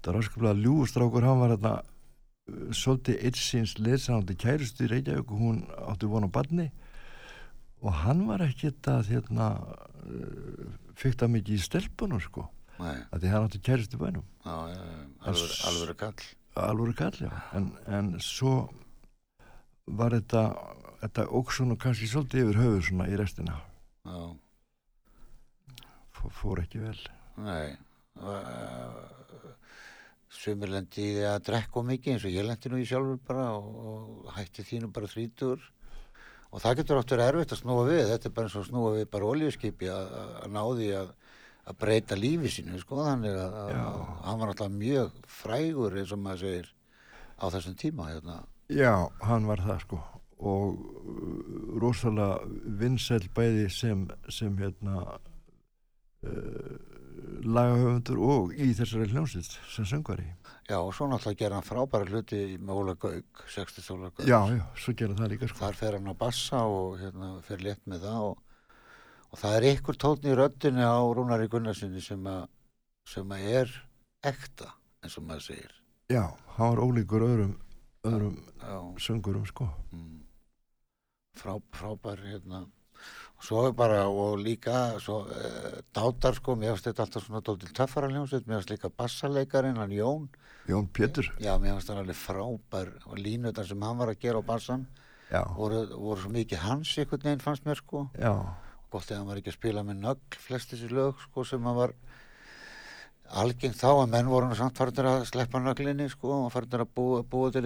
[0.00, 3.76] það var aðskaplega ljúfur strákur hann var hérna uh, svolítið eitt síns
[4.22, 6.70] átti kærustu í Reykjavík og hún átti von á barni.
[7.84, 12.48] Og hann var ekkert að hérna uh, það mikið í stelpunum sko.
[12.76, 14.24] Að því hann átti kærist í bænum
[15.24, 16.26] alveg kall.
[16.56, 17.30] alvóru kall, já.
[17.56, 18.68] En, en svo
[19.86, 20.42] var þetta
[21.02, 23.60] þetta óksun og kannski svolítið yfir höfuð svona í restina
[24.06, 24.20] Já,
[26.16, 26.98] Fó, fór ekki vel
[27.36, 27.76] nei.
[30.36, 33.46] Sumir lendi í því að drekka mikið eins og ég lendi nú í sjálfur bara
[33.56, 35.62] og, og hætti þínu bara þrítur.
[36.52, 38.02] Og það getur oft verið erfitt að snúa við.
[38.10, 41.14] Þetta er bara eins og snúa við bara oljuskipi að, að, ná því að,
[41.66, 43.00] að breyta lífi sínu, sko.
[43.06, 46.70] Þannig að, að hann var alltaf mjög frægur eins og maður segir
[47.36, 48.38] á þessum tíma hérna.
[48.72, 49.98] Já, hann var það sko
[50.36, 52.42] og uh, rosalega
[52.80, 54.98] vinsæl bæði sem, sem hérna
[56.26, 56.74] uh,
[57.46, 60.26] lagahöfundur og í þessari hljómsveit sem söngvari.
[60.68, 64.26] Já, og svo náttúrulega gera hann frábæra hluti með Óla Gauk, 60 Óla Gauk.
[64.28, 65.60] Já, já, svo gera það líka sko.
[65.62, 68.40] Þar fer hann á bassa og hérna, fer létt með það og,
[69.30, 72.48] og það er ykkur tónn í röddinni á Rúnari Gunnarsinni sem, að-
[73.08, 73.74] sem að er
[74.26, 74.72] ekta,
[75.04, 75.72] eins og maður segir.
[76.12, 76.24] Já,
[76.58, 77.54] hann var ólíkur öðrum,
[78.06, 79.68] öðrum Já, söngurum sko.
[79.92, 80.20] mm,
[81.36, 82.66] frá, frábær hérna.
[83.36, 87.72] Og svo bara, og líka, svo uh, dátar sko, mér finnst þetta alltaf svona dóltil
[87.76, 90.28] töffara hljómsveit, mér finnst líka bassaleikarin, hann Jón,
[90.66, 91.28] Jón Pétur.
[91.38, 94.86] já, mér finnst hann alveg frábær og línutan sem hann var að gera á bassan,
[95.58, 98.06] voru, voru svo mikið hans einhvern veginn fannst mér sko.
[98.16, 98.32] já,
[98.90, 101.76] gott ef hann var ekki að spila með nögl flest þessi lög sko sem hann
[101.76, 101.92] var
[103.30, 107.22] algengt þá að menn voru samt farinir að sleppa nöglinni sko og farinir að búa,
[107.22, 107.64] búa til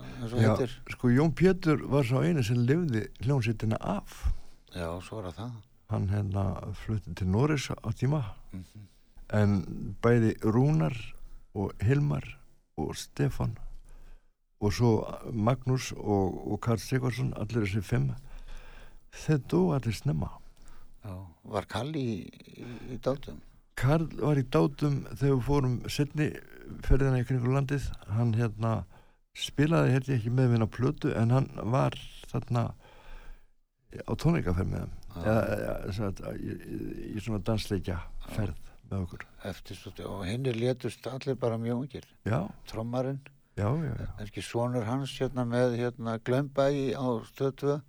[0.00, 4.32] eins og já, heitir sko Jón Pétur var svo einu sem lifði hljómsveitina af.
[4.74, 5.50] já, svo er það
[5.90, 8.86] Hann hérna flutti til Norris á tíma Mhm.
[9.32, 10.96] en bæði Rúnar
[11.54, 12.38] og Hilmar
[12.76, 13.58] og Stefan
[14.60, 18.14] og svo Magnús og, og Karl Sigvarsson, allir þessi fimm
[19.12, 20.30] þeir dó allir snemma
[21.04, 21.26] já.
[21.44, 22.30] var Kalli í,
[22.62, 23.40] í, í dátum
[23.80, 26.30] Karl var í dátum þegar við fórum setni
[26.84, 27.86] ferðina í kringu landið.
[28.12, 28.72] Hann hérna
[29.36, 31.96] spilaði ég ekki með minna plötu en hann var
[32.28, 32.70] þarna
[34.04, 34.96] á tónleikaferð með þeim.
[35.10, 35.32] Já.
[35.32, 36.52] eða, sagt, í,
[37.10, 37.96] í, svona dansleikja
[38.36, 39.26] ferð með okkur.
[39.50, 42.06] Eftir svo og hinnir létust allir bara mjög ungir.
[42.28, 43.18] Já, trommarinn,
[43.58, 44.10] já, já, já.
[44.22, 47.80] ekki sonur hans hérna með hérna Glömbæi á stöðtöð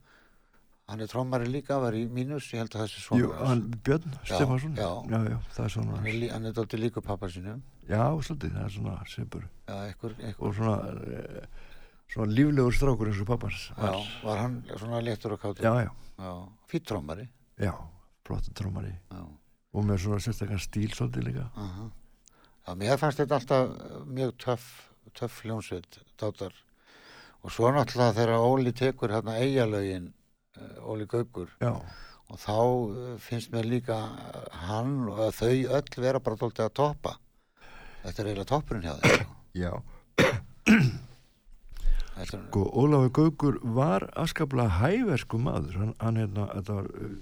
[0.91, 4.15] hann er trommarinn líka, var í mínus ég held að þessi Jú, sonur hann, Björn
[4.27, 4.89] Stefansson já.
[5.13, 8.65] já, já, það er svona hann hann er dálítið líka pappa sínum já, svolítið, það
[8.67, 11.45] er svona sipur já, ekkur, ekkur og svona e,
[12.11, 13.93] svona líflegur strákur eins og pappans Já,
[14.27, 15.63] var hann svona léttur og kátur?
[15.63, 16.33] já, já, Já,
[16.67, 17.29] fýtt trómari.
[17.57, 17.73] já,
[18.27, 18.93] flottu trómari
[19.71, 21.87] og með svona sérstaklega stíl svolítið líka aha.
[22.67, 24.65] Já, mér fannst þetta alltaf eh, mjög töff,
[25.17, 26.51] töff hljómsveit, dátar.
[27.41, 30.11] Og svo náttúrulega þegar Óli tekur hérna eigalögin,
[30.83, 31.71] Óli Gaukur, já,
[32.31, 36.65] og þá eh, finnst mér líka eh, hann og að þau öll vera bara tóltið
[36.67, 37.15] að toppa.
[38.01, 39.15] Þetta er eiginlega toppurinn hjá þeim.
[39.21, 39.37] sko.
[39.53, 39.71] já
[42.21, 47.15] Sko, Ólafur Gaukur var afskaplega hæversku maður, hann, hann hérna, þetta var uh,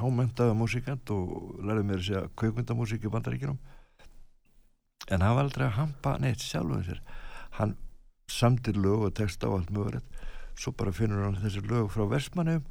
[0.00, 3.58] hámentaða músikant og lærði mér að segja kaukundamúsík í bandaríkjunum
[5.10, 7.02] en hann var aldrei að hampa neitt sjálfum sér
[7.58, 7.76] hann
[8.30, 10.19] samtir lög og texta á allt mögulegt
[10.60, 12.66] svo bara finnur hann þessi lög frá Vestmannum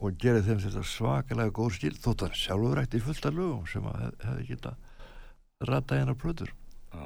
[0.00, 3.86] og gerir þeim þetta svakalega góð skil þótt hann sjálfur ætti fullt af lögum sem
[3.90, 4.74] að hef, hefði geta
[5.68, 7.04] rata hennar plötur já,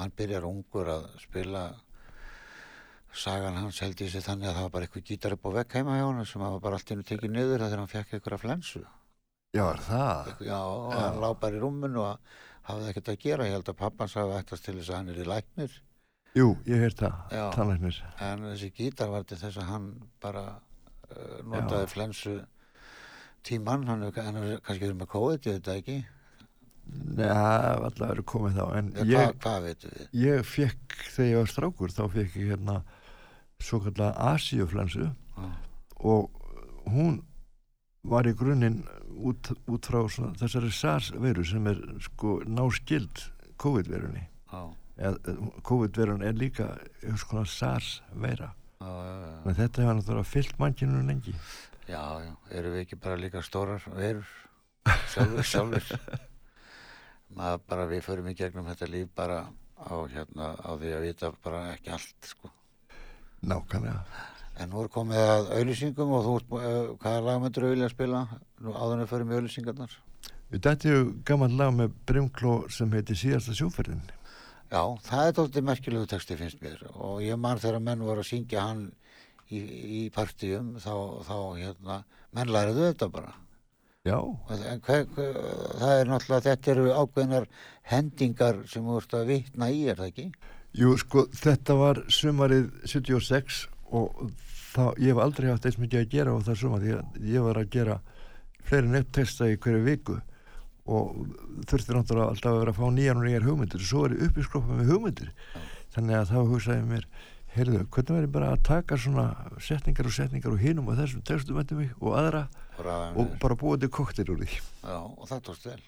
[0.00, 1.64] hann byrjar ungur að spila
[3.12, 5.76] sagan hans held ég sér þannig að það var bara eitthvað gítar upp á vekk
[5.78, 8.82] heima hjá hann sem var bara allt innu tekið niður þegar hann fekk eitthvað flensu.
[9.50, 10.32] Já, er það?
[10.46, 12.34] Já, og hann lá bara í rúmunu og
[12.68, 13.48] hafði ekkert að gera.
[13.48, 15.78] Ég held að pappans hafi ættast til þess að hann er í læknir.
[16.38, 17.44] Jú, ég heyrt það, Já.
[17.56, 19.88] tannlæknir En þessi gítar var til þess að hann
[20.22, 20.44] bara
[21.10, 21.90] uh, notaði Já.
[21.90, 22.34] flensu
[23.46, 23.86] tíman.
[23.88, 24.14] Hann er,
[24.62, 25.98] kannski verið með COVID, ég veit það ekki.
[26.90, 31.50] Nei, alltaf eru komið þá en Ja, ég, hvað, hvað ég fekk, þegar ég var
[31.52, 32.76] strákur þá fekk ég hérna
[33.62, 35.50] svo kallar asíuflensu Já.
[36.00, 36.30] og
[36.90, 37.20] hún
[38.10, 38.80] var í grunninn
[39.20, 43.26] út, út frá svona, þessari SARS-veru sem er sko náskild
[43.60, 44.79] COVID-verunni Já, Eða,
[45.64, 48.50] COVID-verun er líka einhvers konar já.
[49.46, 51.34] en þetta hefur náttúrulega fyllt mannkinu lengi.
[51.88, 54.28] Já, já, erum við ekki bara líka stórar verur?
[55.12, 55.86] Sjálfur, sjálfur
[57.36, 59.40] maður bara, við förum í gegnum þetta líf bara
[59.80, 62.52] á hérna, á því að vita bara ekki allt, sko.
[63.40, 64.04] Nákvæmlega.
[64.60, 68.22] En nú er komið að auðlýsingum og þú, eh, hvaða lag myndir auðlýs að spila
[68.60, 69.98] nú áðurinn við förum í auðlýsingarnar
[70.50, 74.02] Við dættum gaman lag með Brimkló sem heitir síðasta sjóferðin
[74.70, 76.80] já, það er tóttið merkilegu texti finnst mér.
[76.94, 78.86] Og ég man þegar menn voru að syngja hann
[79.50, 80.94] í, í partíum þá,
[81.26, 82.00] þá hérna,
[82.36, 83.34] menn læriðu þetta bara.
[84.08, 84.16] Já,
[84.48, 85.34] En hver, hver,
[85.76, 87.46] það er náttúrulega, þetta eru ákveðnar
[87.90, 90.30] hendingar sem þú ert að vitna í, er það ekki?
[90.78, 94.30] jú, sko, þetta var sumarið 76 og
[94.70, 97.60] þá, ég hef aldrei haft eins mikið að gera á það sumar, ég, ég var
[97.60, 97.96] að gera
[98.68, 100.18] fleiri nettexta í hverju viku
[100.90, 101.18] og
[101.70, 104.24] þurfti náttúrulega alltaf að vera að fá nýjar og nýjar hugmyndir og svo er ég
[104.28, 105.30] uppiskroppa með hugmyndir
[105.94, 107.06] þannig að þá hugsaði ég mér
[107.50, 109.24] heyrðu, hvernig verður bara að taka svona
[109.62, 112.44] setningar og setningar og hinum og þessum textum eftir mig og aðra
[112.76, 115.80] Bara, og bara búa til koktir úr því Já, og það tókst vel.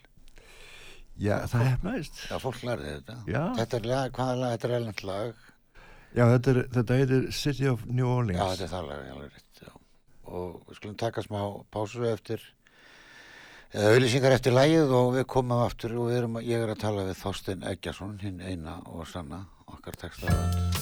[1.20, 3.16] Já, það hefnaðist Já, fólk lærði þetta.
[3.28, 3.42] Já.
[3.60, 5.42] Þetta er lag, hvaða lag, þetta er elend lag.
[6.12, 9.14] Já, þetta, er, þetta heitir City of New Orleans Já, þetta er það lag, ég
[9.16, 9.62] alveg rétt.
[10.32, 11.40] Og við skulum taka smá
[11.72, 12.44] pásu eftir,
[13.72, 17.64] auðlýsingar eftir lagið og við komum aftur og erum, ég er að tala við Þorstein
[17.72, 20.81] Eggjason, hinn eina og sanna, okkar textaðan.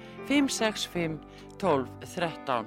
[0.31, 1.19] 565
[1.59, 2.65] 12 13.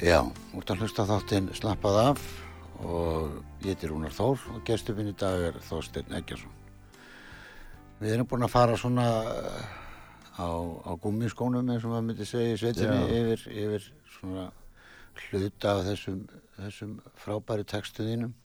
[0.00, 0.20] Já,
[0.52, 2.26] út að hlusta á þáttinn slappað af
[2.84, 6.52] og ég heiti Rúnar Þór og gestur minn í dag er Þorsteinn Eggjarsson.
[8.00, 9.64] Við erum búin að fara svona eh,
[10.36, 10.48] á,
[10.84, 13.16] á gummiskónum eins og maður myndi segja í sveitinni Já.
[13.22, 13.88] yfir, yfir
[14.18, 14.46] svona
[15.30, 16.22] hluta af þessum,
[16.60, 18.36] þessum frábæri textuðinum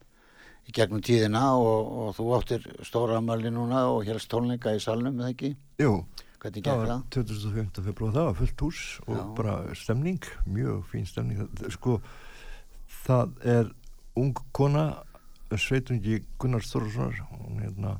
[0.66, 5.18] í gegnum tíðina og, og þú áttir stóra amali núna og helst tónleika í salnum,
[5.20, 5.52] eða ekki?
[5.82, 5.92] Jú,
[6.42, 7.02] það var það?
[7.14, 7.82] 25.
[7.86, 9.22] februar, það var fullt hús og Já.
[9.38, 11.46] bara stemning, mjög fín stemning.
[11.74, 12.00] Sko,
[13.06, 13.70] það er
[14.18, 14.86] ung kona,
[15.54, 17.96] sveitungi Gunnar Þorðarssonar, hún hérna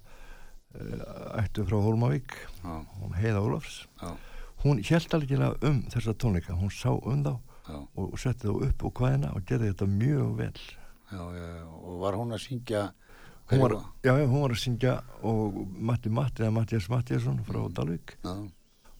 [0.75, 3.85] eh, ættu frá Hólmavík, Já, hún heiða Ólafs.
[4.03, 4.15] já,
[4.65, 7.35] Hún held algjörlega um þessa tónleika, hún sá um þá
[7.69, 10.61] já, og setti þá upp á hvaðina og gerði þetta mjög vel.
[11.13, 11.23] Já,
[11.77, 12.83] og var hún að syngja
[13.47, 14.93] Hún var, já, já, hún var að syngja
[15.23, 18.17] og Matti Matti eða Mattias Mattiasson frá Dalvík.
[18.25, 18.33] Já,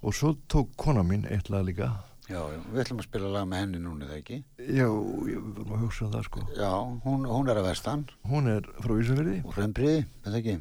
[0.07, 1.89] og svo tók kona mín eitt lag líka.
[2.31, 2.39] Já,
[2.71, 4.39] við ætlum að spila lag með henni núna, eða ekki?
[4.59, 6.41] já, ég verðum að hugsa um það sko.
[6.59, 6.71] Já,
[7.05, 8.03] hún, hún er að vestan.
[8.27, 10.57] Hún er frá Ísafjörði og hrömbriði, eða ekki?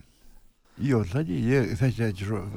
[0.76, 2.50] já, það ekki, ég þekki ekki svo Já,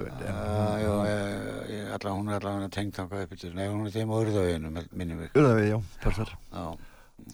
[2.09, 5.31] hún er allavega tengt þangað upp yfir, nei, hún er þeim á urðaveginu, minni mig.
[5.37, 6.31] Urðavegi, já, passar.
[6.53, 6.65] Já,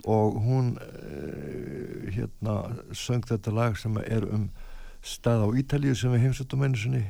[0.04, 2.56] og hún uh, hérna
[2.92, 4.48] söng þetta lag sem er um
[5.04, 7.02] stað á Ítalíu sem við heimsöndum einu sinni.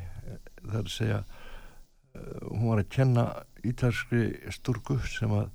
[0.65, 3.27] Það er að segja uh, hún var að kenna
[3.65, 5.51] ítalskri stúrku sem að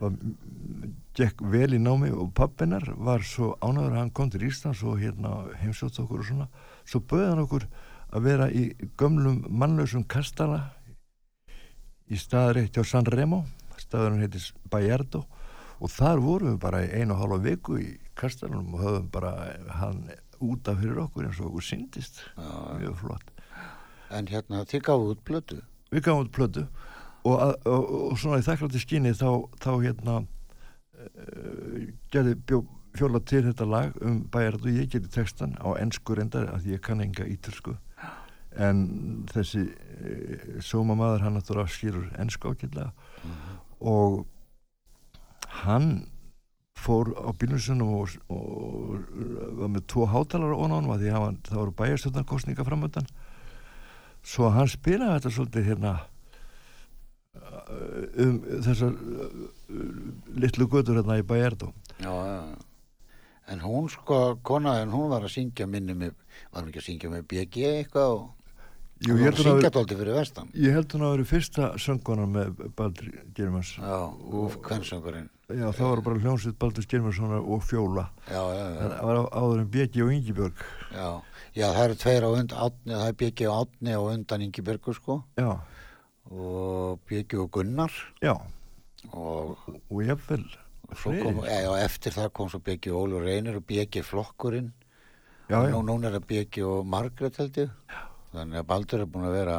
[0.00, 0.16] var,
[1.16, 4.98] gekk vel í námi og pappinar var svo ánæður að hann kom til Íslands og
[5.00, 6.48] hérna heimsótt okkur og svona.
[6.84, 7.68] Svo bauði hann okkur
[8.12, 8.68] að vera í
[9.00, 10.60] gömlum mannlausum kastala
[12.06, 13.44] í staðreitt hjá San Remo
[13.80, 15.24] staðurinn heitir Bayardo
[15.80, 19.32] og þar vorum við bara einu og hálfa viku í kastalanum og höfum bara
[19.80, 20.06] hann
[20.40, 22.20] út af fyrir okkur eins og okkur syndist.
[22.36, 23.32] Já, mjög flott.
[24.14, 25.62] En hérna, þið gáðu út blötu.
[25.90, 26.66] við gáum út plötu.
[27.26, 32.36] Og, að, og, og svona í þakklátti skinni þá, þá hérna uh, gerði
[32.96, 36.84] fjóla til þetta lag um bæjarð og ég gerði textan á ennsku reyndar að ég
[36.84, 37.74] kann enga ítalsku
[38.56, 38.78] en
[39.32, 42.92] þessi uh, sóma maður hann náttúrulega skýrur ennsku ákveðlega
[43.82, 44.22] og
[45.64, 45.88] hann
[46.76, 48.98] fór á bílunsunum og, og
[49.60, 53.08] var með tvo hátalara hann því hann, það voru bæjarstjórnarkostninga framöndan
[54.26, 55.92] svo hann spilaði þetta svolítið hérna
[57.36, 59.42] uh, um þessar uh,
[60.44, 62.56] litlu götur hérna í Bæjardó Já, já, já.
[63.46, 66.16] En hún sko, konaðin, hún var að syngja minni með,
[66.50, 68.24] var hún ekki að syngja með BG eitthvað og
[69.06, 70.50] Jú, hún var að syngja dóldi fyrir vestan.
[70.56, 75.30] ég held hún að vera fyrsta sönguna með Baldur Germans Já, úf, kvennsöngurinn.
[75.52, 78.08] Já, það var bara hljómsveit Baldur Germanssonar og Fjóla.
[78.26, 78.82] Já, já, já.
[78.82, 80.64] það var áður en Bjegi og Ingibjörg.
[80.90, 81.08] Já,
[81.54, 84.96] já, það eru tveir á undan, það er BG og Átni og undan Ingi Björgu
[84.96, 85.18] sko.
[85.38, 85.50] Já,
[86.30, 87.98] og BG og Gunnar.
[88.24, 88.34] Já,
[89.12, 89.58] og
[89.90, 90.42] og jafnvel
[90.96, 91.40] svo kom,
[91.78, 94.72] eftir það kom svo BG og Ólur Reynir og BG flokkurinn.
[95.46, 97.72] Já, og nú, núna er það BG og Margrét held ég.
[98.34, 99.56] Þannig að Baldur er búin að vera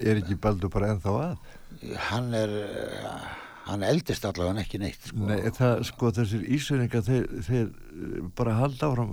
[0.00, 1.36] er ekki Baldur bara ennþá að?
[2.10, 2.52] Hann er
[3.66, 5.24] hann eldist allavega ekki neitt sko.
[5.26, 9.12] Nei, það, sko, þessir ísveringar þeir, þeir eh, bara halda áfram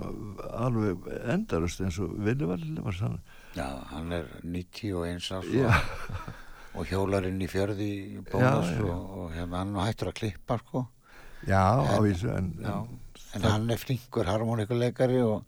[0.54, 3.20] alveg endarust eins og Valli var sann.
[3.58, 6.32] Já, hann er 91 árs já, og,
[6.82, 7.92] og hjólarinn í fjörði
[8.32, 8.90] bónus Já, já, já.
[8.94, 10.86] Og, og hérna hann hættur að klippa sko.
[11.50, 12.76] Já, á En- en, Já,
[13.36, 15.44] en hann er flinkur harmonikuleikari og,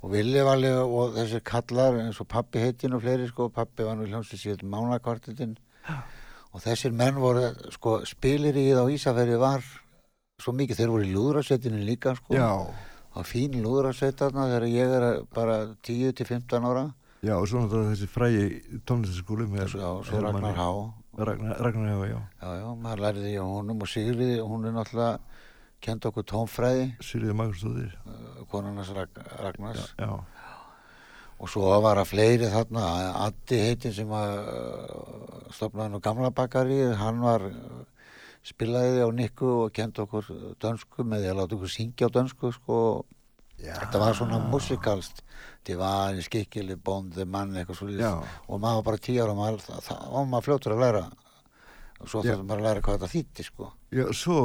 [0.00, 4.06] og Viljavali og þessir kallar eins og pappi heitin og fleiri sko, pappi var nú
[4.06, 5.56] hljómsið síðan mánakvartetinn
[6.54, 9.64] og þessir menn voru sko, spilir í á Ísafæri var
[10.40, 12.50] svo mikið, þeir voru í lúðrasettinu líka sko, já,
[13.14, 16.84] og fín lúðrasett þarna þegar ég er bara 10-15 ára.
[17.24, 18.44] Já, og svo náttúrulega þessi frægi
[18.84, 19.88] tónlistaskóli með já,
[20.20, 20.68] Ragnar Há.
[21.14, 24.74] Ragnar, Ragnar Há, já, já, já, maður lærði því á honum og Sigriði hún er
[24.76, 25.42] náttúrulega
[25.84, 26.84] kent okkur tónfræði.
[27.04, 27.94] Sýriði Magnúsdóttir.
[28.50, 29.90] Konarnas Rag Ragnars.
[30.00, 30.10] Já,
[31.38, 32.84] og svo var að fleiri þarna
[33.24, 37.82] Addi heitin sem að uh, stopnaði nú gamla bakari hann var uh,
[38.44, 40.30] spilaði á Nikku og kent okkur
[40.62, 42.78] dönsku með því að láta okkur syngja á dönsku sko.
[43.64, 45.22] Þetta var svona musikalst
[45.64, 48.10] Divani, Skikkili, Bond, The Man eitthvað svo Já.
[48.20, 51.04] og maður var bara tíu ára maður, það, var maður fljótur að læra
[52.00, 52.32] og svo Já.
[52.32, 53.68] þurfum maður að læra hvað þetta þýtti sko.
[53.94, 54.38] Já, svo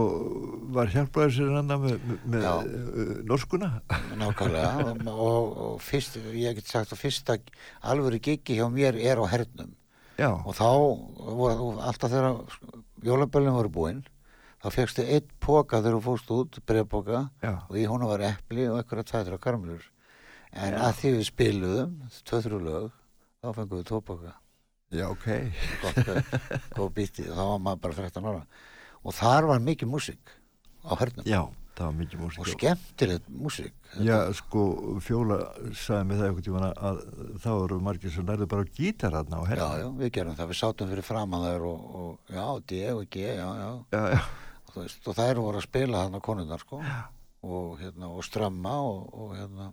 [0.76, 2.54] var hjálpaður sér hann með, með, Já.
[2.60, 3.72] uh, norskuna.
[4.20, 7.40] nákvæmlega og, og, og fyrst, ég get sagt að fyrsta
[7.82, 9.74] alvöru gigi hjá mér er á hernum.
[10.20, 10.68] Já, og þá
[11.40, 12.42] voru alltaf þegar
[13.08, 14.02] jólaböllin voru búinn
[14.60, 18.68] þá fegstu einn póka þegar þú fórst út breyðpóka já, og í honum var epli
[18.68, 19.86] og einhverja tvætra karmlur.
[20.52, 21.96] En að því við spiluðum
[22.28, 22.90] tvö-þrjú lög
[23.40, 24.36] þá fengum við tópóka
[24.92, 25.28] já, ok.
[25.84, 26.12] gott,
[26.76, 28.44] góð býtti þá var maður bara 13 ára.
[29.06, 30.36] Og þar var mikið músík
[30.84, 31.28] á hernum.
[31.28, 31.42] Já,
[31.78, 32.42] það var mikið músík.
[32.44, 34.64] og skemmtilegt músík Já, sko,
[35.02, 35.38] Fjóla
[35.74, 37.00] sagði mig það einhvern tímann að
[37.42, 39.70] þá eru margir sem lærðu bara gítar þarna á já, herra.
[39.80, 43.24] já, við gerum það, við sátum fyrir framan þær og, og já, D og G,
[43.40, 43.70] já, já.
[43.96, 44.20] Já, já,
[44.68, 46.82] og, veist, og þær voru að spila þarna konundar sko.
[47.40, 49.72] Og, hérna, og strömma og, og hérna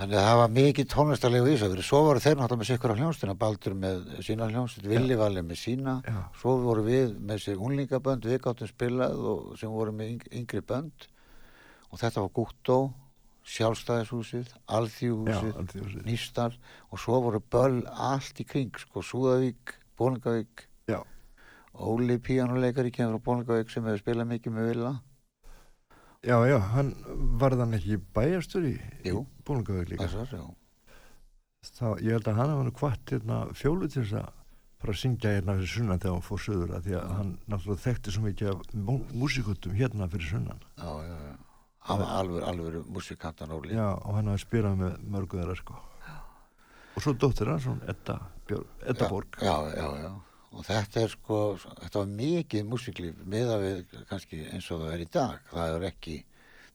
[0.00, 2.98] þannig að það var mikið tónlistarlegu í Ísafjörði svo voru þeir náttúrulega með sikkur á
[3.00, 5.94] hljónstina Baldur með sína hljónstin, Villi Valli með sína.
[6.08, 6.20] Já.
[6.40, 10.62] svo voru við með sér unglingabönd við gáttum spilað og sem voru með yng- yngri
[10.64, 11.06] bönd.
[11.92, 12.78] Og þetta var Gúttó
[13.50, 16.02] Sjálfstæðishúsið, já, Alþjóðhúsið.
[16.06, 16.56] Nýstar.
[16.92, 21.00] Og svo voru böll allt í kring, sko, Súðavík, Bólingavík Já,
[21.74, 24.92] Óli píjánuleikari kemur frá Bólingavík sem hefur spilað mikið með Villa
[26.26, 26.90] já, já, hann
[27.40, 28.74] var þann ekki bæjarstur í,
[29.06, 29.14] í.
[29.46, 30.06] Bólungavík líka.
[30.08, 30.44] Þessar, já.
[31.76, 34.30] Það, ég held að hann hafa nú hvart hérna, fjólu til þess að
[34.80, 37.82] fara að syngja hérna fyrir sunnan þegar hann fór söður að því að hann náttúrulega
[37.84, 40.62] þekkti svo mikið af mú- músíkutum hérna fyrir sunnan.
[40.80, 41.36] já, já, já.
[41.88, 43.72] Hann var alveg, alveg musikantan Óli.
[43.72, 45.76] Já, og hann hafi spilað með mörgu þeirra sko.
[46.96, 48.18] Og svo dóttir hann, svona Edda,
[48.84, 49.38] Edda Borg.
[49.40, 50.10] Já, já, já.
[50.50, 51.38] Og þetta er sko,
[51.78, 55.48] þetta var mikið músiklíf miða við kannski eins og það er í dag.
[55.52, 56.16] Það er ekki,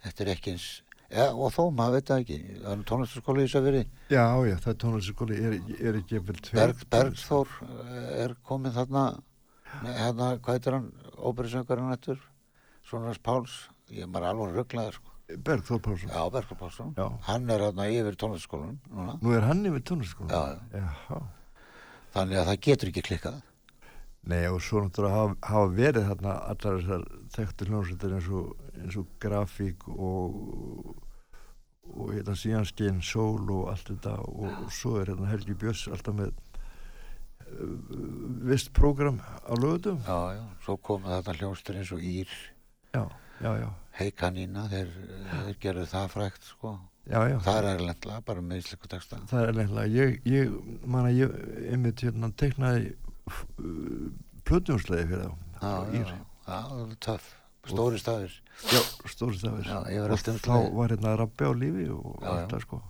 [0.05, 0.67] þetta er ekki eins,
[1.11, 2.37] ja, og þó maður veit það ekki.
[2.61, 3.81] Það er tónlistaskóli í Ísafjörði.
[4.13, 6.61] Já, já, það er tónlistaskóli, er, er ekki vel tveir.
[6.61, 9.03] Berg, Bergþór eh, er komin þarna,
[9.89, 10.87] hérna, hvað heitir hann,
[11.19, 12.21] óperisöngarinn eftir,
[12.87, 13.57] Svonars Páls.
[13.91, 15.11] Ég er bara alveg rugglaður, sko.
[15.25, 16.09] Bergþór Pálsson.
[16.13, 16.93] Já, Bergþór Pálsson.
[16.95, 17.09] Já.
[17.27, 19.17] Hann er þarna yfir tónlistaskólanum núna.
[19.21, 19.83] Nú er hann yfir
[21.09, 21.19] já.
[22.15, 23.39] Þannig að það getur ekki klikkað.
[24.25, 27.03] Nei, og svo náttúrulega hafa, hafa verið þarna allar þessar
[27.35, 31.03] þekktu hljómsveitir eins og, eins og grafík og
[31.93, 36.17] og hérna síðan skein sól og allt þetta og svo er hérna Helgi Björns alltaf
[36.17, 37.75] með uh,
[38.49, 42.33] vist prógram á lögutum Já, já, svo komu þarna hljónstur eins og Ír,
[42.95, 43.03] já,
[43.43, 43.69] já, já,
[43.99, 44.91] Heikanína, þeir,
[45.31, 46.75] þeir gerðu það frækt, sko.
[47.05, 47.37] já, já.
[47.45, 49.21] Það er erlendla, bara með íslensku texta.
[49.29, 52.95] það er nefnilega ég, ég man að ég einmitt hérna teiknaði
[53.29, 54.09] uh,
[54.45, 57.29] plötjónslega fyrir þá Já, það er töff,
[57.65, 58.33] stóri stafir.
[58.69, 60.75] já, stóri stafir Já, ég var og um þá slagið.
[60.75, 62.81] var hérna rabbi á lífi og Já, allt það sko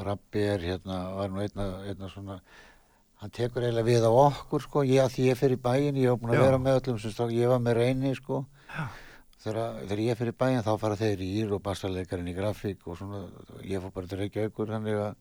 [0.00, 2.38] Rabbi er hérna, var nú einna, einna svona,
[3.20, 6.08] hann tekur eiginlega við á okkur, sko, ég að því ég fer í bæinn, ég
[6.14, 8.38] var búin að vera með öllum sem stók, ég var með reyni, sko.
[9.44, 12.86] Þegar, þegar ég fer í bæinn þá fara þeir í Ír og bassarleikarinn í grafík
[12.88, 13.20] og svona,
[13.68, 15.12] ég fór bara til Reykjavíkur, þannig að,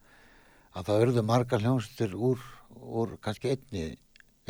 [0.79, 2.47] að það örðu margar hljónstur úr,
[2.79, 3.85] úr kannski einni,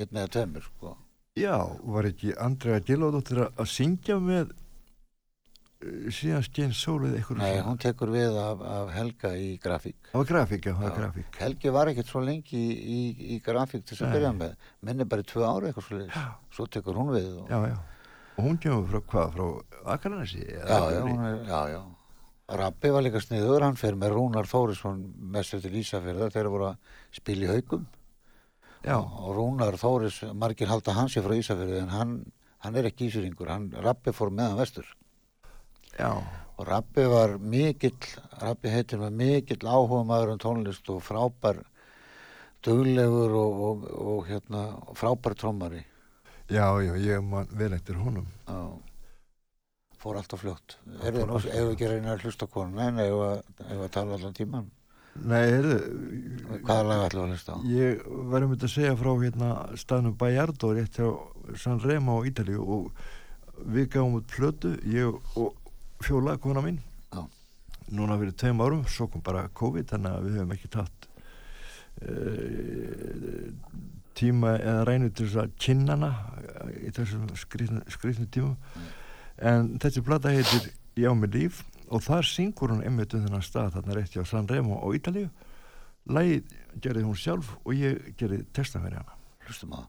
[0.06, 0.96] einni eða tveimur, sko.
[1.40, 1.56] Já,
[1.96, 8.12] var ekki Andrea Gilóðdóttir að syngja með uh, síðan skein sólið eitthvað Nei, hún tekur
[8.14, 10.10] við af, af Helga í grafík.
[10.14, 10.90] Var grafík, já, Já.
[10.98, 13.00] grafík Helgi var ekkert svo lengi í, í,
[13.36, 14.58] í grafík til þess að byrja með.
[14.90, 16.26] Minni bara tvö ára eitthvað svo leiðis.
[16.58, 17.30] Svo tekur hún við.
[17.44, 17.78] Og, Já, já
[18.40, 20.40] Og hún kemur frá hvað, frá Akranesi?
[20.48, 21.80] já, já, hún er, já, já.
[22.60, 25.02] Rabbi var líka sniður, hann fer með Rúnar Þórisson
[25.36, 27.84] mestur til Ísafjörða þegar voru að spila í haugum.
[28.86, 32.14] Já, Og Rúnar Þóris, margir halda hans ég frá Ísafjörði en hann,
[32.64, 33.50] hann er ekki ísýringur.
[33.52, 34.86] Hann, Rabbi fór með hann vestur.
[35.98, 36.12] já,
[36.60, 37.98] Og Rabbi var mikill,
[38.42, 41.64] Rabbi heitir var mikill áhuga maður um tónlist og frábær
[42.64, 44.66] duglegur og, og, og hérna,
[44.96, 45.86] frábær trómari.
[46.50, 48.80] já, já, ég man vel eftir honum Já.
[50.00, 50.78] Fór alltaf fljótt.
[51.04, 54.70] Er ef við ekki reyna að hlusta ef við að tala allan tíman.
[55.28, 55.78] Nei, heyrðu
[56.64, 57.58] Hvaða lag ætlum við að hlusta á?
[57.70, 59.50] Ég var um þetta að segja frá hérna
[59.80, 61.10] staðnum Bajardo rétt hjá
[61.60, 62.92] San Remo á Ítalíu og
[63.70, 65.56] við gáum út plötu, ég og
[66.00, 66.80] Fjóla, kona mín
[67.12, 67.26] Já.
[67.92, 71.10] núna fyrir tveim árum, svo kom bara COVID þannig að við höfum ekki tatt
[72.08, 73.50] uh,
[74.16, 75.98] tíma eða rænu til þess að kynna
[76.40, 78.56] eh, í þessum skrýtnu tímum
[79.40, 81.60] en þessi plata heitir Já með líf
[81.90, 85.30] og þar syngur hún einmitt um þennan stað þarna rétt hjá San Remo á Ítalíu.
[86.10, 89.18] Lægið gerði hún sjálf og ég gerði testa fyrir hana.
[89.48, 89.88] Hlustum að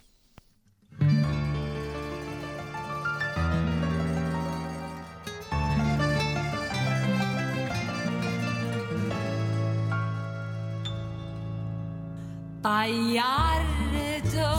[12.60, 14.50] Bæjardo,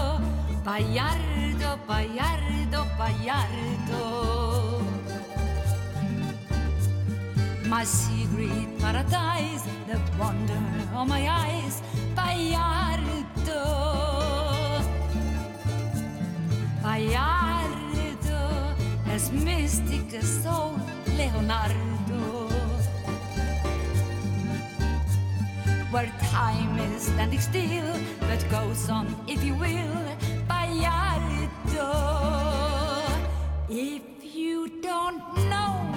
[0.66, 4.61] bæjardo, bæjardo, bæjardo
[7.72, 10.62] My secret paradise, the wonder
[10.94, 11.82] of my eyes,
[12.14, 13.64] Bayardo.
[16.84, 18.76] Bayardo,
[19.08, 20.78] as mystic as soul,
[21.16, 22.50] Leonardo.
[25.92, 30.04] Where time is standing still, but goes on if you will,
[30.46, 31.88] Bayardo.
[33.70, 34.04] If
[34.36, 35.91] you don't know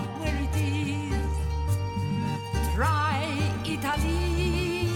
[2.75, 3.23] try
[3.65, 4.89] Italy.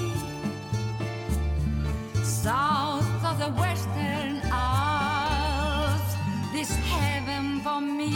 [2.25, 6.17] South of the Western Alps,
[6.53, 8.15] this heaven for me.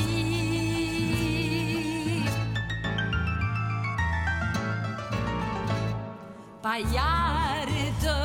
[6.64, 8.18] Bayardo,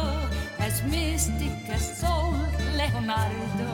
[0.57, 2.33] as mystic as soul,
[2.77, 3.71] Leonardo.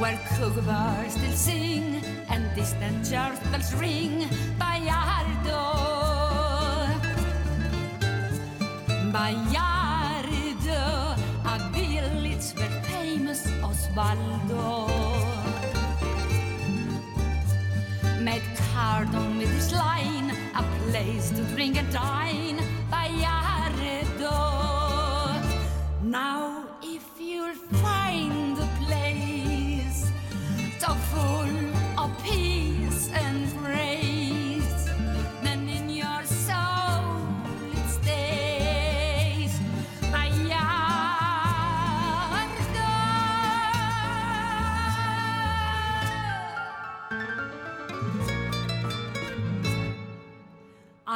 [0.00, 3.38] Where kookaburras still sing and distant church
[3.78, 4.26] ring,
[4.58, 5.62] Bayardo.
[9.14, 10.82] Bayardo,
[11.52, 14.70] a village where famous Osvaldo
[18.20, 22.58] made Cardon with his line, a place to drink and dine,
[22.90, 24.36] Bayardo.
[26.02, 26.53] Now,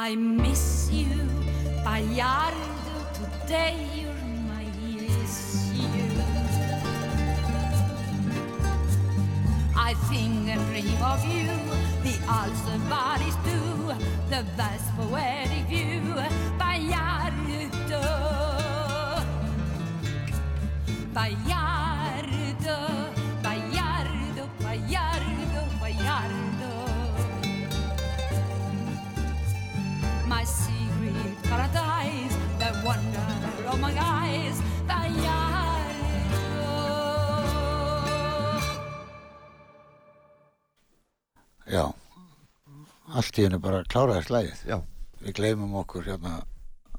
[0.09, 1.05] I miss you,
[1.85, 2.57] Bayardo.
[3.13, 4.65] Today you're my
[4.97, 6.17] issue.
[9.77, 11.45] I think and dream of you,
[12.01, 13.59] the ulcer bodies do,
[14.31, 16.01] the vast poetic view,
[16.57, 18.01] Bayardo.
[21.13, 21.68] Bayardo,
[43.13, 44.65] allt í hennu bara kláraði slæðið.
[44.69, 44.79] Já,
[45.19, 46.37] Við gleymum okkur hérna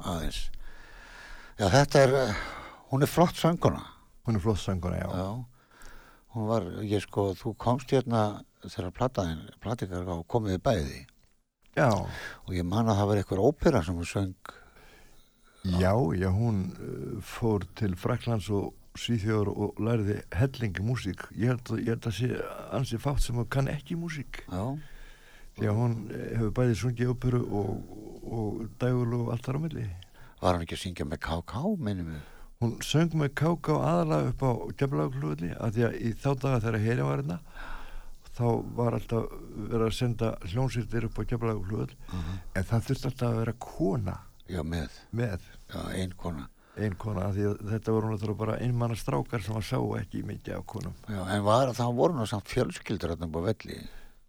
[0.05, 0.51] aðeins.
[1.57, 2.35] Já, þetta er, eh,
[2.91, 3.81] hún er flott sönguna.
[4.27, 5.09] hún er flott sanguna, já.
[5.09, 5.45] Já,
[6.35, 11.07] hún var, ég sko, þú komst hérna þegar plataðin, platikar á komiði bæði
[11.77, 14.35] Já, og ég man að það var eitthvað ópera sem hún söng.
[15.65, 21.23] já, já, hún uh, fór til Fraklands og Svíþjóður og lærði hellingi músík.
[21.39, 22.31] Ég held, ég held að sé
[22.75, 24.43] ansi fátt sem hún kann ekki músík.
[24.51, 24.77] Já,
[25.59, 27.97] Því að hún eh, hefur bæði sungið óperu og,
[28.31, 29.89] og dægul og allt þar á milli.
[30.41, 32.29] var hann ekki að syngja með KK, minnum við?
[32.61, 33.43] Hún söng með
[33.73, 37.39] og aðalega upp á Keflavíkurflugvelli að því að í þá daga þegar Heri var hérna
[38.37, 38.45] þá
[38.77, 41.95] var alltaf verið að senda hljónsýttir upp á Keflavíkurflugvell
[42.57, 44.17] en það þurfti alltaf að vera kona
[44.51, 46.49] Já, með, með já, ein kona.
[46.81, 50.65] ein kona því þetta voru náttúrulega bara einmanna strákar sem að sá ekki mikið af
[50.73, 50.95] konum.
[51.07, 53.79] Já, en var, það voru nú samt fjölskyldur hérna upp á velli.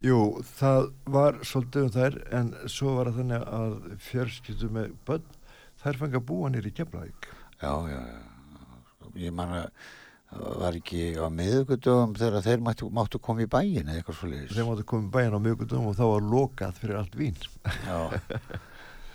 [0.02, 0.18] Jú,
[0.58, 3.74] það var svolítið um þær en svo var það þannig að
[4.08, 5.28] fjörskyldu með börn
[5.84, 7.28] þær fengi að búa nýri í Keflavík.
[7.62, 8.22] Já, já, já.
[9.22, 9.68] Ég man að
[10.32, 14.32] það var ekki á miðugudöfum þegar þeir máttu, máttu koma í bæin eða eitthvað svo
[14.56, 17.38] Þeim áttu komið bæinn á miðgundum og þá var lokað fyrir allt vín.
[17.86, 17.99] Já,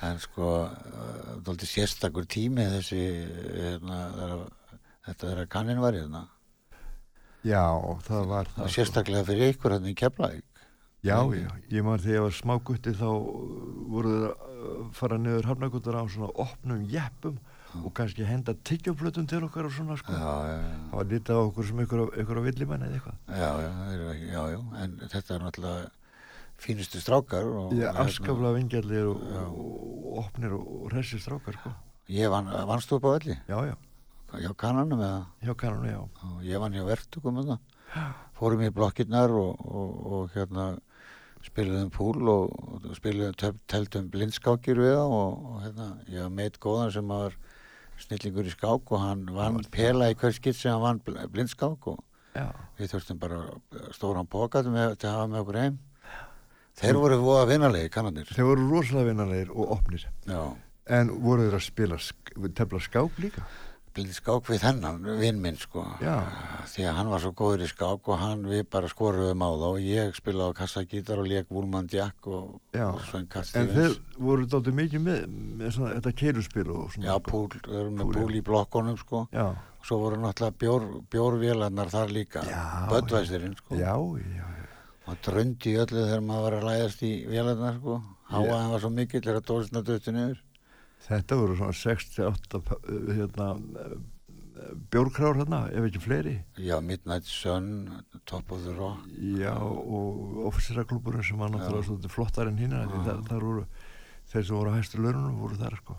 [0.06, 0.52] en sko
[1.46, 3.00] dóldi sérstakur tími þessi
[3.56, 4.42] hérna, þegar,
[5.08, 6.26] þetta þegar kannin var hérna
[7.46, 7.62] Já,
[8.06, 8.60] það var það það.
[8.66, 10.45] var sérstaklega fyrir ykkur hérna í Keflavík
[11.06, 13.06] Já, já, ég man þegar ég var smágutti þá
[13.92, 14.32] voru þeir
[14.66, 17.36] að fara niður hafnagutur á svona opnum jeppum
[17.84, 20.12] og kannski henda tyggjóflötum til okkar og svona sko.
[20.16, 20.56] já, já,
[20.90, 23.16] Það var litið á okkur sem ykkur, ykkur á villimenn eða eitthvað.
[23.28, 25.90] já, já, það eru ekki- já, já, en þetta er náttúrulega
[26.56, 29.20] fínustu strákar og, Já, og afskaflega vingjallir og,
[29.52, 31.74] og opnir og, hressir strákar sko.
[32.08, 33.76] ég van, vannst þú upp á velli Já, já,
[34.40, 36.00] hjá kannanum eða hjá kannanu, já.
[36.48, 40.78] ég vann hjá verktugum með það fórum í blokkirnar og, og, og hérna
[41.46, 42.54] spiluðum púl og,
[42.98, 43.36] spiluðum
[43.70, 47.36] teldum blindskákir við það og, og hérna, ég var meitt góðan sem var
[48.02, 51.88] snillingur í skák og hann vann pela í hver skitt sem hann vann bl- blindskák
[51.94, 52.02] og
[52.36, 53.38] Já, við þurftum bara
[53.96, 54.74] stóran póka til,
[55.08, 55.78] að hafa með okkur heim.
[56.76, 58.28] Þeir voru voða vinnarlegi kannanir.
[58.28, 60.04] Þeir voru rosalega vinnarlegir og opnir.
[60.28, 60.42] já,
[60.92, 61.96] En voru þeir að spila
[62.58, 63.46] tefla skák líka?
[63.96, 65.82] Blindi skák við þennan, vinn minn sko.
[66.04, 66.16] Já.
[66.70, 69.66] því að hann var svo góður í skák og hann við bara skoruðum á þá.
[69.70, 73.96] Og ég spilaði á kassagítar og leik Woolman Jack og, og Svein En Kastívins þeir
[74.28, 75.22] voru dálítið mikið með,
[75.62, 77.08] með svona, þetta keiluspil og svona.
[77.08, 79.22] Já, púl, við erum með Púl, í blokkonum sko.
[79.32, 79.46] Já,
[79.86, 83.78] svo voru náttúrulega bjór, bjórvélarnar þar líka Já, Böddvæsirinn sko.
[83.78, 83.94] já,
[84.34, 84.46] já,
[85.06, 88.00] og dröndi öllu þegar maður var að læðast í vélarnar sko.
[88.26, 90.40] Háaðan var svo mikill þegar dósina döttu niður
[91.06, 92.78] Þetta voru svona 68 pa-
[93.14, 93.48] hérna,
[94.90, 96.34] bjórkrár hérna, ef ekki fleiri.
[96.58, 97.68] Já, Midnight Sun,
[98.26, 99.04] Top of the Rock.
[99.38, 102.74] Já, og ofiseraklúburinn sem var náttúrulega svolítið flottar en hinn,
[103.06, 103.66] þar, þar voru,
[104.32, 105.98] þeir sem voru að hæstu laununum voru þar, sko.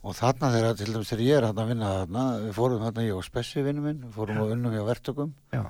[0.00, 3.02] Og þarna þegar, til dæmis þegar ég er hérna að vinna þarna, við fórum þarna
[3.08, 5.34] ég og Spessi vinnu minn, við fórum og unnum hjá verktökum.
[5.52, 5.64] Já,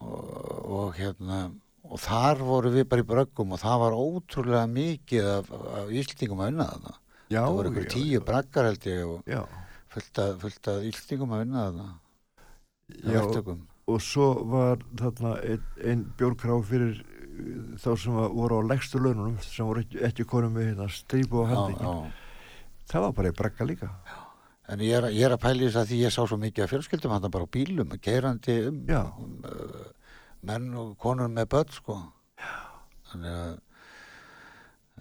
[0.00, 0.24] og,
[0.70, 1.42] og hérna,
[1.90, 6.42] og þar voru við bara í bröggum og það var ótrúlega mikið af, af íslendingum
[6.42, 6.96] að vinna þarna.
[7.30, 7.40] Já.
[7.44, 8.24] það voru ykkur já, tíu já.
[8.30, 9.42] braggar held ég og Já,
[9.90, 10.18] fullt
[10.74, 11.88] af íslendingum að vinna þarna,
[13.00, 13.60] já, verktökum.
[13.90, 19.38] og svo var þarna einn ein bjórkrá fyrir uh, þá sem voru á legstu laununum
[19.44, 21.86] sem voru ekki, ekki konum með hérna strípu og Já, handingin.
[21.86, 22.26] já.
[22.90, 23.88] Það var bara í bragga líka.
[24.70, 26.64] En ég er, ég er að pæla í þess að því ég sá svo mikið
[26.64, 29.00] af fjölskyldum hann bara á bílum, keirandi um, Já.
[29.18, 29.88] um uh,
[30.46, 31.96] menn og konur með börn sko.
[33.10, 33.56] Þannig að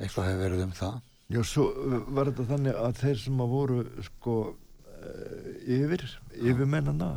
[0.02, 0.96] eitthvað hefur verið um það.
[1.30, 6.06] Já, svo uh, var þetta þannig að þeir sem að voru sko uh, yfir,
[6.40, 7.12] yfirmennana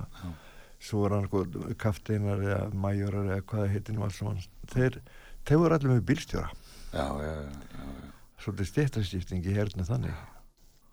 [0.83, 1.45] svo var hann sko
[1.81, 4.43] kafteinar eða majorar eða hvað það heitir nú alls saman
[4.75, 5.01] þeir,
[5.49, 6.53] þeir voru allir með bílstjóra.
[6.93, 7.35] Já, já,
[7.73, 7.91] já.
[8.45, 10.25] svolítið stjættaskipting í hernu þannig.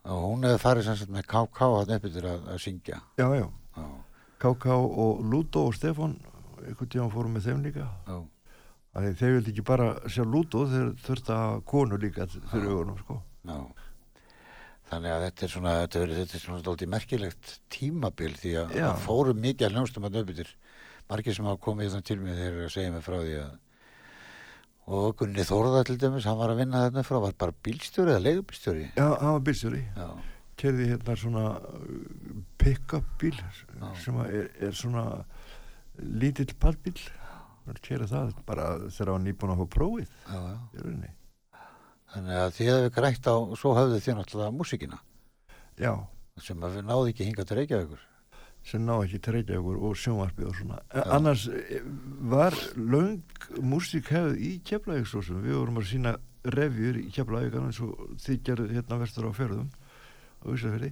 [0.09, 3.01] Og hún hefur farið sem sagt með KK hann uppi til að, að syngja.
[3.20, 3.49] Já, já,
[3.80, 3.88] Já,
[4.39, 4.67] K.K.
[4.72, 6.17] og Ludo og Stefan
[6.63, 7.88] einhvern tíma fórum með þeim líka.
[8.07, 8.17] Já,
[8.96, 13.22] þeir- þeir vildi ekki bara sjá Ludo þeir þurfti að konu líka fyrir augunum sko
[13.46, 13.60] já.
[14.90, 18.72] Þannig að þetta er svona, þetta er, þetta er svona stoltið merkilegt tímabil því að
[18.74, 18.88] Já.
[18.90, 20.48] það fóru mikið að hljónstum að til.
[21.10, 23.52] Margir sem hafa komið þann til mig eru að segja mig frá því að
[24.90, 28.24] og Gunni Þórða til dæmis, hann var að vinna þarna frá, var bara bílstjóri eða
[28.26, 28.88] leigubílstjóri.
[28.98, 30.08] Já, hann var bílstjóri Já,
[30.58, 33.38] kerði hérna svona uh, pick-up bíl
[34.02, 35.04] sem að er, er svona
[36.02, 36.98] lítill pallbíl
[37.86, 41.15] kerði það bara þegar hann nýbúin að fá prófið já, já.
[42.09, 44.97] Þannig að þið hefðu grætt á, svo höfðu þið náttúrulega músíkina.
[45.78, 45.91] Já,
[46.41, 48.05] sem að við náðu ekki hinga til Reykjavíkur.
[48.65, 50.80] sem ná ekki til Reykjavíkur og sjónvarpið og svona.
[50.91, 51.86] En annars eh,
[52.34, 53.22] var löng
[53.61, 55.39] músík hefð í Keflavík svo sem?
[55.41, 57.93] Við vorum að sína revjur í Keflavík eins og
[58.26, 59.70] þið gerðu hérna vestur á fjörðum
[60.43, 60.91] á Ísafirði.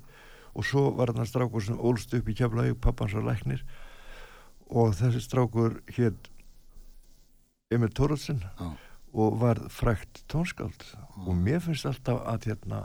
[0.53, 3.65] Og svo var þarna strákur sem ólst upp í Keflavík pappans var læknir.
[4.69, 6.31] Og þessi strákur hétt
[7.73, 8.43] Emil Tóraðsson
[9.17, 10.83] og var frækt tónskáld.
[11.25, 12.81] Og mér finnst alltaf að hérna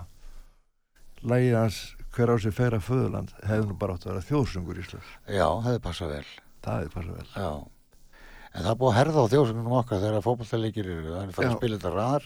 [1.22, 1.76] lægið hans
[2.16, 5.83] hver á sig færa föðurland hefði nú bara átt að vera þjóðsöngur Íslands Já, hefði
[5.85, 6.24] passað vel.
[6.66, 7.28] það er bara vel.
[7.37, 7.51] Já.
[8.53, 11.13] En það er búið að herða á þjóðsögnum okkar þegar fótballtaleikir eru.
[11.15, 12.25] Það er farið að spila þetta rar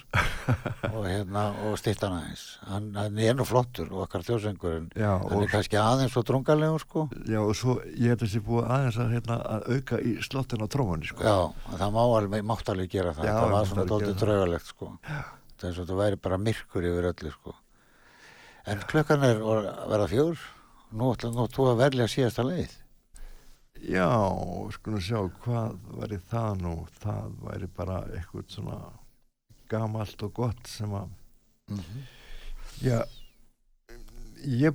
[0.96, 2.42] og, hérna, og stýtt hann aðeins.
[2.66, 6.16] Hann, hann er nú flottur og okkar þjóðsöngur en Já, hann og, er kannski aðeins
[6.16, 7.04] svo drungalegur sko.
[7.30, 10.68] já, og svo ég að þessi búið aðeins að, hérna, að auka í slottin á
[10.74, 11.22] trómunni sko.
[11.22, 11.36] Já,
[11.76, 13.28] það má alveg, mátt alveg gera það.
[13.30, 14.08] Já, það var svona það.
[14.24, 14.90] draugalegt sko.
[15.56, 17.54] Það er svo að það væri bara myrkur yfir öllu sko.
[18.66, 20.42] En klukkan er að vera fjögur.
[20.96, 22.74] Nú ætla nú þú að velja síðasta leið.
[23.82, 24.06] Já,
[24.76, 28.78] skulum sjá hvað væri það nú það væri bara eitthvað svona
[29.68, 31.08] gamalt og gott sem að
[31.68, 32.02] Mhm.
[32.82, 33.00] já
[34.46, 34.74] ég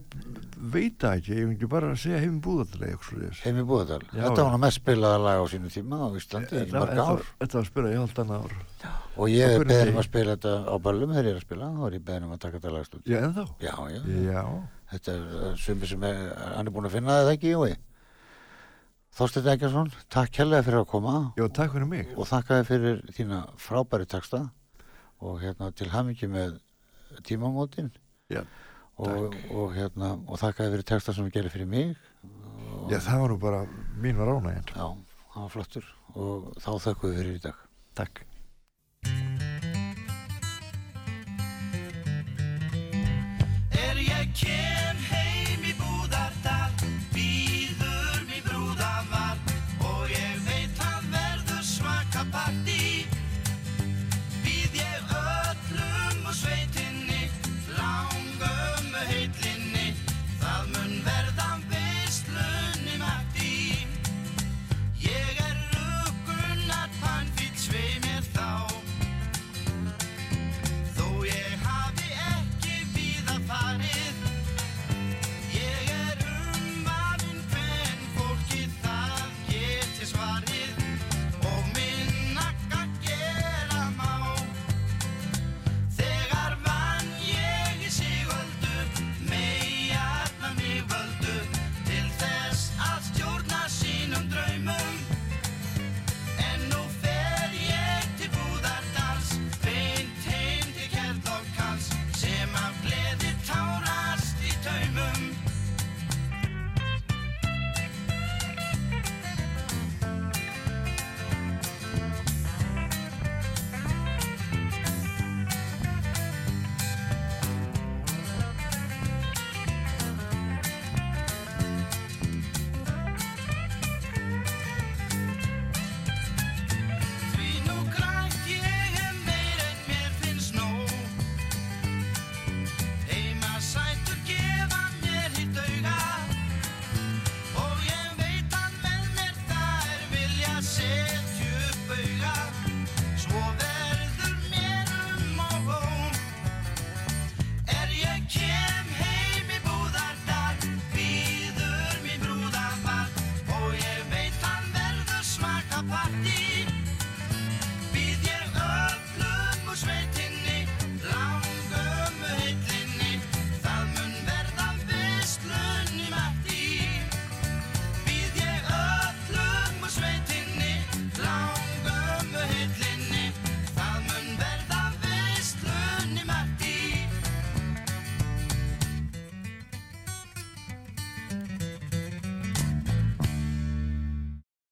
[0.57, 2.97] veit ekki, ég ekki bara segja heim búðarlega
[3.45, 4.01] Heimi Búðardal.
[4.11, 4.49] Já, Þetta já.
[4.49, 7.21] var mest spilaða lag á sínu tíma á Íslandi ár.
[7.39, 8.51] Þetta var að spila í haldan ár
[9.17, 11.69] Og ég er beðin um að spila þetta á böllum þegar ég er að spila.
[11.71, 13.03] Þá er ég beðin um að taka þetta lagstund.
[13.05, 14.01] Já, en þá Já, já.
[14.33, 14.43] Já,
[14.91, 17.75] Þetta er uh, sumi sem er, hann er búin að finna þetta ekki, Jói.
[19.11, 21.13] Þorsteinn Eggersson, takk kærlega fyrir að koma.
[21.35, 22.11] Já, takk fyrir mig.
[22.15, 24.45] Og þakka þér fyrir þína frábæri texta.
[25.19, 26.53] Og hérna til hamingi með
[27.27, 27.91] tímamótin.
[28.31, 28.45] Já,
[28.95, 31.91] og, og hérna og þakka þér fyrir texta sem þú gerir fyrir mig.
[32.87, 33.61] Já, það var nú bara
[33.99, 34.87] mín var ánæginn Já,
[35.35, 35.91] hann var flottur.
[36.15, 37.63] Og þá þakku við fyrir í dag.
[37.99, 38.23] Takk.
[43.75, 45.10] Er ég kem